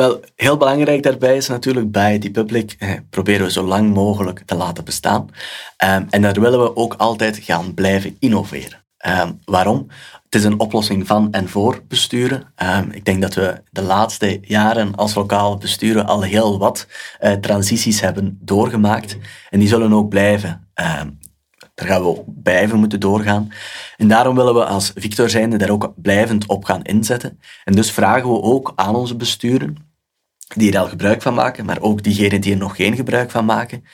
Wel, 0.00 0.20
heel 0.34 0.56
belangrijk 0.56 1.02
daarbij 1.02 1.36
is 1.36 1.48
natuurlijk 1.48 1.90
bij 1.90 2.18
die 2.18 2.30
public 2.30 2.76
eh, 2.78 2.92
proberen 3.10 3.46
we 3.46 3.52
zo 3.52 3.64
lang 3.64 3.94
mogelijk 3.94 4.42
te 4.46 4.54
laten 4.54 4.84
bestaan. 4.84 5.30
Um, 5.84 6.06
en 6.10 6.22
daar 6.22 6.40
willen 6.40 6.62
we 6.62 6.76
ook 6.76 6.94
altijd 6.94 7.38
gaan 7.38 7.74
blijven 7.74 8.16
innoveren. 8.18 8.84
Um, 9.06 9.40
waarom? 9.44 9.86
Het 10.24 10.34
is 10.34 10.44
een 10.44 10.60
oplossing 10.60 11.06
van 11.06 11.32
en 11.32 11.48
voor 11.48 11.82
besturen. 11.88 12.52
Um, 12.62 12.90
ik 12.90 13.04
denk 13.04 13.22
dat 13.22 13.34
we 13.34 13.62
de 13.70 13.82
laatste 13.82 14.38
jaren 14.42 14.94
als 14.94 15.14
lokaal 15.14 15.56
besturen 15.56 16.06
al 16.06 16.22
heel 16.22 16.58
wat 16.58 16.86
uh, 17.20 17.32
transities 17.32 18.00
hebben 18.00 18.38
doorgemaakt. 18.40 19.16
En 19.50 19.58
die 19.58 19.68
zullen 19.68 19.92
ook 19.92 20.08
blijven. 20.08 20.68
daar 21.74 21.86
gaan 21.86 22.00
we 22.00 22.08
ook 22.08 22.24
blijven 22.42 22.78
moeten 22.78 23.00
doorgaan. 23.00 23.52
En 23.96 24.08
daarom 24.08 24.36
willen 24.36 24.54
we 24.54 24.64
als 24.64 24.92
Victor 24.94 25.30
zijnde 25.30 25.56
daar 25.56 25.70
ook 25.70 25.92
blijvend 25.96 26.46
op 26.46 26.64
gaan 26.64 26.82
inzetten. 26.82 27.40
En 27.64 27.74
dus 27.74 27.90
vragen 27.90 28.30
we 28.30 28.42
ook 28.42 28.72
aan 28.74 28.94
onze 28.94 29.16
besturen 29.16 29.85
die 30.54 30.72
er 30.72 30.78
al 30.78 30.88
gebruik 30.88 31.22
van 31.22 31.34
maken, 31.34 31.64
maar 31.64 31.80
ook 31.80 32.02
diegenen 32.02 32.40
die 32.40 32.52
er 32.52 32.58
nog 32.58 32.76
geen 32.76 32.96
gebruik 32.96 33.30
van 33.30 33.44
maken. 33.44 33.84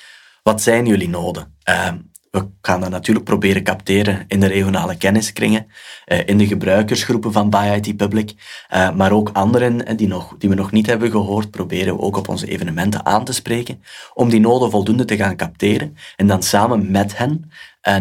Wat 0.42 0.62
zijn 0.62 0.86
jullie 0.86 1.08
noden? 1.08 1.56
Uh, 1.68 1.92
we 2.32 2.48
gaan 2.62 2.80
dat 2.80 2.90
natuurlijk 2.90 3.24
proberen 3.24 3.62
capteren 3.62 4.24
in 4.28 4.40
de 4.40 4.46
regionale 4.46 4.96
kenniskringen, 4.96 5.66
uh, 6.06 6.18
in 6.26 6.38
de 6.38 6.46
gebruikersgroepen 6.46 7.32
van 7.32 7.50
Buy 7.50 7.80
IT 7.80 7.96
Public, 7.96 8.32
uh, 8.74 8.90
maar 8.94 9.12
ook 9.12 9.30
anderen 9.32 9.86
eh, 9.86 9.96
die, 9.96 10.08
nog, 10.08 10.34
die 10.38 10.48
we 10.48 10.54
nog 10.54 10.72
niet 10.72 10.86
hebben 10.86 11.10
gehoord, 11.10 11.50
proberen 11.50 11.96
we 11.96 12.02
ook 12.02 12.16
op 12.16 12.28
onze 12.28 12.46
evenementen 12.46 13.06
aan 13.06 13.24
te 13.24 13.32
spreken, 13.32 13.82
om 14.14 14.28
die 14.28 14.40
noden 14.40 14.70
voldoende 14.70 15.04
te 15.04 15.16
gaan 15.16 15.36
capteren 15.36 15.96
en 16.16 16.26
dan 16.26 16.42
samen 16.42 16.90
met 16.90 17.16
hen 17.16 17.50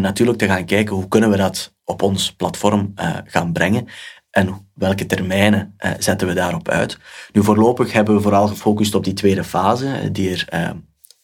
natuurlijk 0.01 0.37
te 0.37 0.45
gaan 0.45 0.65
kijken 0.65 0.95
hoe 0.95 1.07
kunnen 1.07 1.29
we 1.29 1.37
dat 1.37 1.73
op 1.83 2.01
ons 2.01 2.33
platform 2.33 2.93
gaan 3.25 3.53
brengen 3.53 3.87
en 4.31 4.69
welke 4.73 5.05
termijnen 5.05 5.75
uh, 5.79 5.91
zetten 5.99 6.27
we 6.27 6.33
daarop 6.33 6.69
uit? 6.69 6.97
Nu, 7.31 7.43
voorlopig 7.43 7.93
hebben 7.93 8.15
we 8.15 8.21
vooral 8.21 8.47
gefocust 8.47 8.95
op 8.95 9.03
die 9.03 9.13
tweede 9.13 9.43
fase, 9.43 9.87
eh, 9.87 10.09
die 10.11 10.29
er 10.29 10.47
uh, 10.53 10.69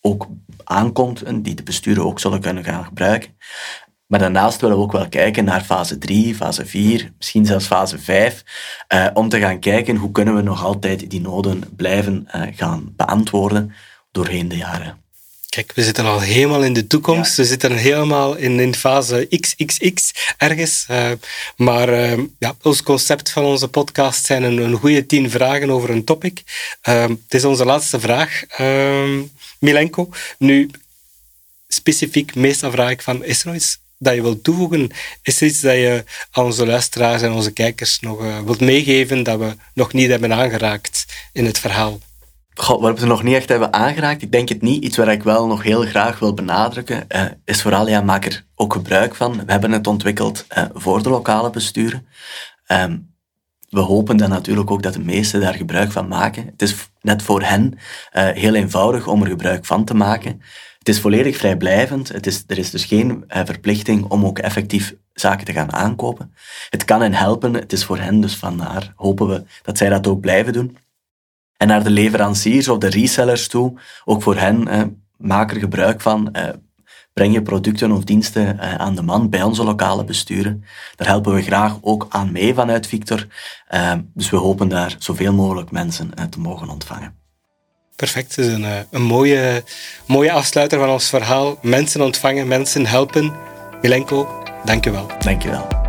ook 0.01 0.27
aankomt 0.63 1.21
en 1.21 1.41
die 1.41 1.55
de 1.55 1.63
besturen 1.63 2.05
ook 2.05 2.19
zullen 2.19 2.41
kunnen 2.41 2.63
gaan 2.63 2.85
gebruiken. 2.85 3.37
Maar 4.05 4.19
daarnaast 4.19 4.61
willen 4.61 4.77
we 4.77 4.83
ook 4.83 4.91
wel 4.91 5.09
kijken 5.09 5.45
naar 5.45 5.61
fase 5.61 5.97
3, 5.97 6.35
fase 6.35 6.65
4, 6.65 7.13
misschien 7.17 7.45
zelfs 7.45 7.65
fase 7.65 7.99
5, 7.99 8.43
uh, 8.93 9.07
om 9.13 9.29
te 9.29 9.39
gaan 9.39 9.59
kijken 9.59 9.95
hoe 9.95 10.11
kunnen 10.11 10.35
we 10.35 10.41
nog 10.41 10.63
altijd 10.63 11.09
die 11.09 11.21
noden 11.21 11.63
blijven 11.75 12.27
gaan 12.55 12.93
beantwoorden 12.95 13.73
doorheen 14.11 14.47
de 14.47 14.57
jaren. 14.57 15.05
Kijk, 15.49 15.71
we 15.75 15.83
zitten 15.83 16.05
al 16.05 16.19
helemaal 16.19 16.63
in 16.63 16.73
de 16.73 16.88
toekomst. 16.88 17.36
We 17.36 17.45
zitten 17.45 17.75
helemaal 17.75 18.36
in, 18.36 18.60
in 18.60 18.75
fase 18.75 19.27
XXX 19.29 20.13
ergens. 20.38 20.86
Uh, 20.91 21.12
maar 21.55 21.89
uh, 21.89 22.23
ja, 22.39 22.55
ons 22.62 22.83
concept 22.83 23.29
van 23.29 23.43
onze 23.43 23.67
podcast 23.67 24.25
zijn 24.25 24.43
een, 24.43 24.57
een 24.57 24.75
goede 24.75 25.05
tien 25.05 25.29
vragen 25.29 25.69
over 25.69 25.89
een 25.89 26.03
topic. 26.03 26.43
Uh, 26.89 27.01
het 27.01 27.33
is 27.33 27.45
onze 27.45 27.65
laatste 27.65 27.99
vraag, 27.99 28.43
Milenko. 29.60 30.10
Nu, 30.38 30.69
specifiek, 31.67 32.36
meestal 32.36 32.71
vraag 32.71 32.89
ik 32.89 33.01
van, 33.01 33.23
is 33.23 33.45
er 33.45 33.55
iets 33.55 33.79
dat 33.97 34.15
je 34.15 34.21
wilt 34.21 34.43
toevoegen? 34.43 34.89
Is 35.21 35.41
er 35.41 35.47
iets 35.47 35.62
dat 35.62 35.73
je 35.73 36.03
aan 36.31 36.45
onze 36.45 36.65
luisteraars 36.65 37.21
en 37.21 37.31
onze 37.31 37.51
kijkers 37.51 37.99
nog 37.99 38.43
wilt 38.43 38.60
meegeven 38.60 39.23
dat 39.23 39.39
we 39.39 39.55
nog 39.73 39.93
niet 39.93 40.10
hebben 40.10 40.33
aangeraakt 40.33 41.05
in 41.33 41.45
het 41.45 41.60
verhaal? 41.60 41.99
God, 42.57 42.81
wat 42.81 42.99
we 42.99 43.05
nog 43.05 43.23
niet 43.23 43.35
echt 43.35 43.49
hebben 43.49 43.73
aangeraakt, 43.73 44.21
ik 44.21 44.31
denk 44.31 44.49
het 44.49 44.61
niet. 44.61 44.83
Iets 44.83 44.97
waar 44.97 45.11
ik 45.11 45.23
wel 45.23 45.47
nog 45.47 45.63
heel 45.63 45.81
graag 45.81 46.19
wil 46.19 46.33
benadrukken, 46.33 47.05
uh, 47.15 47.23
is 47.45 47.61
vooral, 47.61 47.87
ja, 47.87 48.01
maak 48.01 48.25
er 48.25 48.45
ook 48.55 48.73
gebruik 48.73 49.15
van. 49.15 49.45
We 49.45 49.51
hebben 49.51 49.71
het 49.71 49.87
ontwikkeld 49.87 50.45
uh, 50.57 50.63
voor 50.73 51.03
de 51.03 51.09
lokale 51.09 51.49
besturen. 51.49 52.07
Um, 52.67 53.15
we 53.69 53.79
hopen 53.79 54.17
dan 54.17 54.29
natuurlijk 54.29 54.71
ook 54.71 54.83
dat 54.83 54.93
de 54.93 54.99
meesten 54.99 55.41
daar 55.41 55.53
gebruik 55.53 55.91
van 55.91 56.07
maken. 56.07 56.45
Het 56.45 56.61
is 56.61 56.75
net 57.01 57.23
voor 57.23 57.41
hen 57.41 57.73
uh, 57.73 57.79
heel 58.29 58.55
eenvoudig 58.55 59.07
om 59.07 59.21
er 59.21 59.27
gebruik 59.27 59.65
van 59.65 59.85
te 59.85 59.93
maken. 59.93 60.41
Het 60.79 60.89
is 60.89 60.99
volledig 60.99 61.37
vrijblijvend. 61.37 62.07
Het 62.07 62.27
is, 62.27 62.43
er 62.47 62.57
is 62.57 62.69
dus 62.69 62.85
geen 62.85 63.23
verplichting 63.27 64.05
om 64.05 64.25
ook 64.25 64.39
effectief 64.39 64.95
zaken 65.13 65.45
te 65.45 65.53
gaan 65.53 65.73
aankopen. 65.73 66.33
Het 66.69 66.85
kan 66.85 67.01
hen 67.01 67.13
helpen. 67.13 67.53
Het 67.53 67.73
is 67.73 67.85
voor 67.85 67.97
hen, 67.97 68.21
dus 68.21 68.35
vandaar 68.35 68.93
hopen 68.95 69.27
we 69.27 69.43
dat 69.61 69.77
zij 69.77 69.89
dat 69.89 70.07
ook 70.07 70.19
blijven 70.19 70.53
doen. 70.53 70.77
En 71.57 71.67
naar 71.67 71.83
de 71.83 71.89
leveranciers 71.89 72.67
of 72.67 72.77
de 72.77 72.89
resellers 72.89 73.47
toe, 73.47 73.79
ook 74.05 74.21
voor 74.21 74.35
hen, 74.35 74.67
eh, 74.67 74.81
maak 75.17 75.51
er 75.51 75.59
gebruik 75.59 76.01
van. 76.01 76.33
Eh, 76.33 76.49
breng 77.13 77.33
je 77.33 77.41
producten 77.41 77.91
of 77.91 78.03
diensten 78.03 78.59
eh, 78.59 78.75
aan 78.75 78.95
de 78.95 79.01
man 79.01 79.29
bij 79.29 79.43
onze 79.43 79.63
lokale 79.63 80.03
besturen. 80.03 80.63
Daar 80.95 81.07
helpen 81.07 81.33
we 81.33 81.41
graag 81.41 81.77
ook 81.81 82.05
aan 82.09 82.31
mee 82.31 82.53
vanuit 82.53 82.87
Victor. 82.87 83.27
Eh, 83.67 83.93
dus 84.13 84.29
we 84.29 84.37
hopen 84.37 84.67
daar 84.67 84.95
zoveel 84.99 85.33
mogelijk 85.33 85.71
mensen 85.71 86.13
eh, 86.13 86.25
te 86.25 86.39
mogen 86.39 86.69
ontvangen. 86.69 87.15
Perfect, 87.95 88.35
het 88.35 88.45
is 88.45 88.53
een, 88.53 88.65
eh, 88.65 88.79
een 88.91 89.01
mooie, 89.01 89.63
mooie 90.07 90.31
afsluiter 90.31 90.79
van 90.79 90.89
ons 90.89 91.09
verhaal. 91.09 91.57
Mensen 91.61 92.01
ontvangen, 92.01 92.47
mensen 92.47 92.85
helpen. 92.85 93.33
Milenko, 93.81 94.43
dank 94.65 94.83
je 94.83 94.91
wel. 94.91 95.07
Dank 95.19 95.41
je 95.41 95.49
wel. 95.49 95.87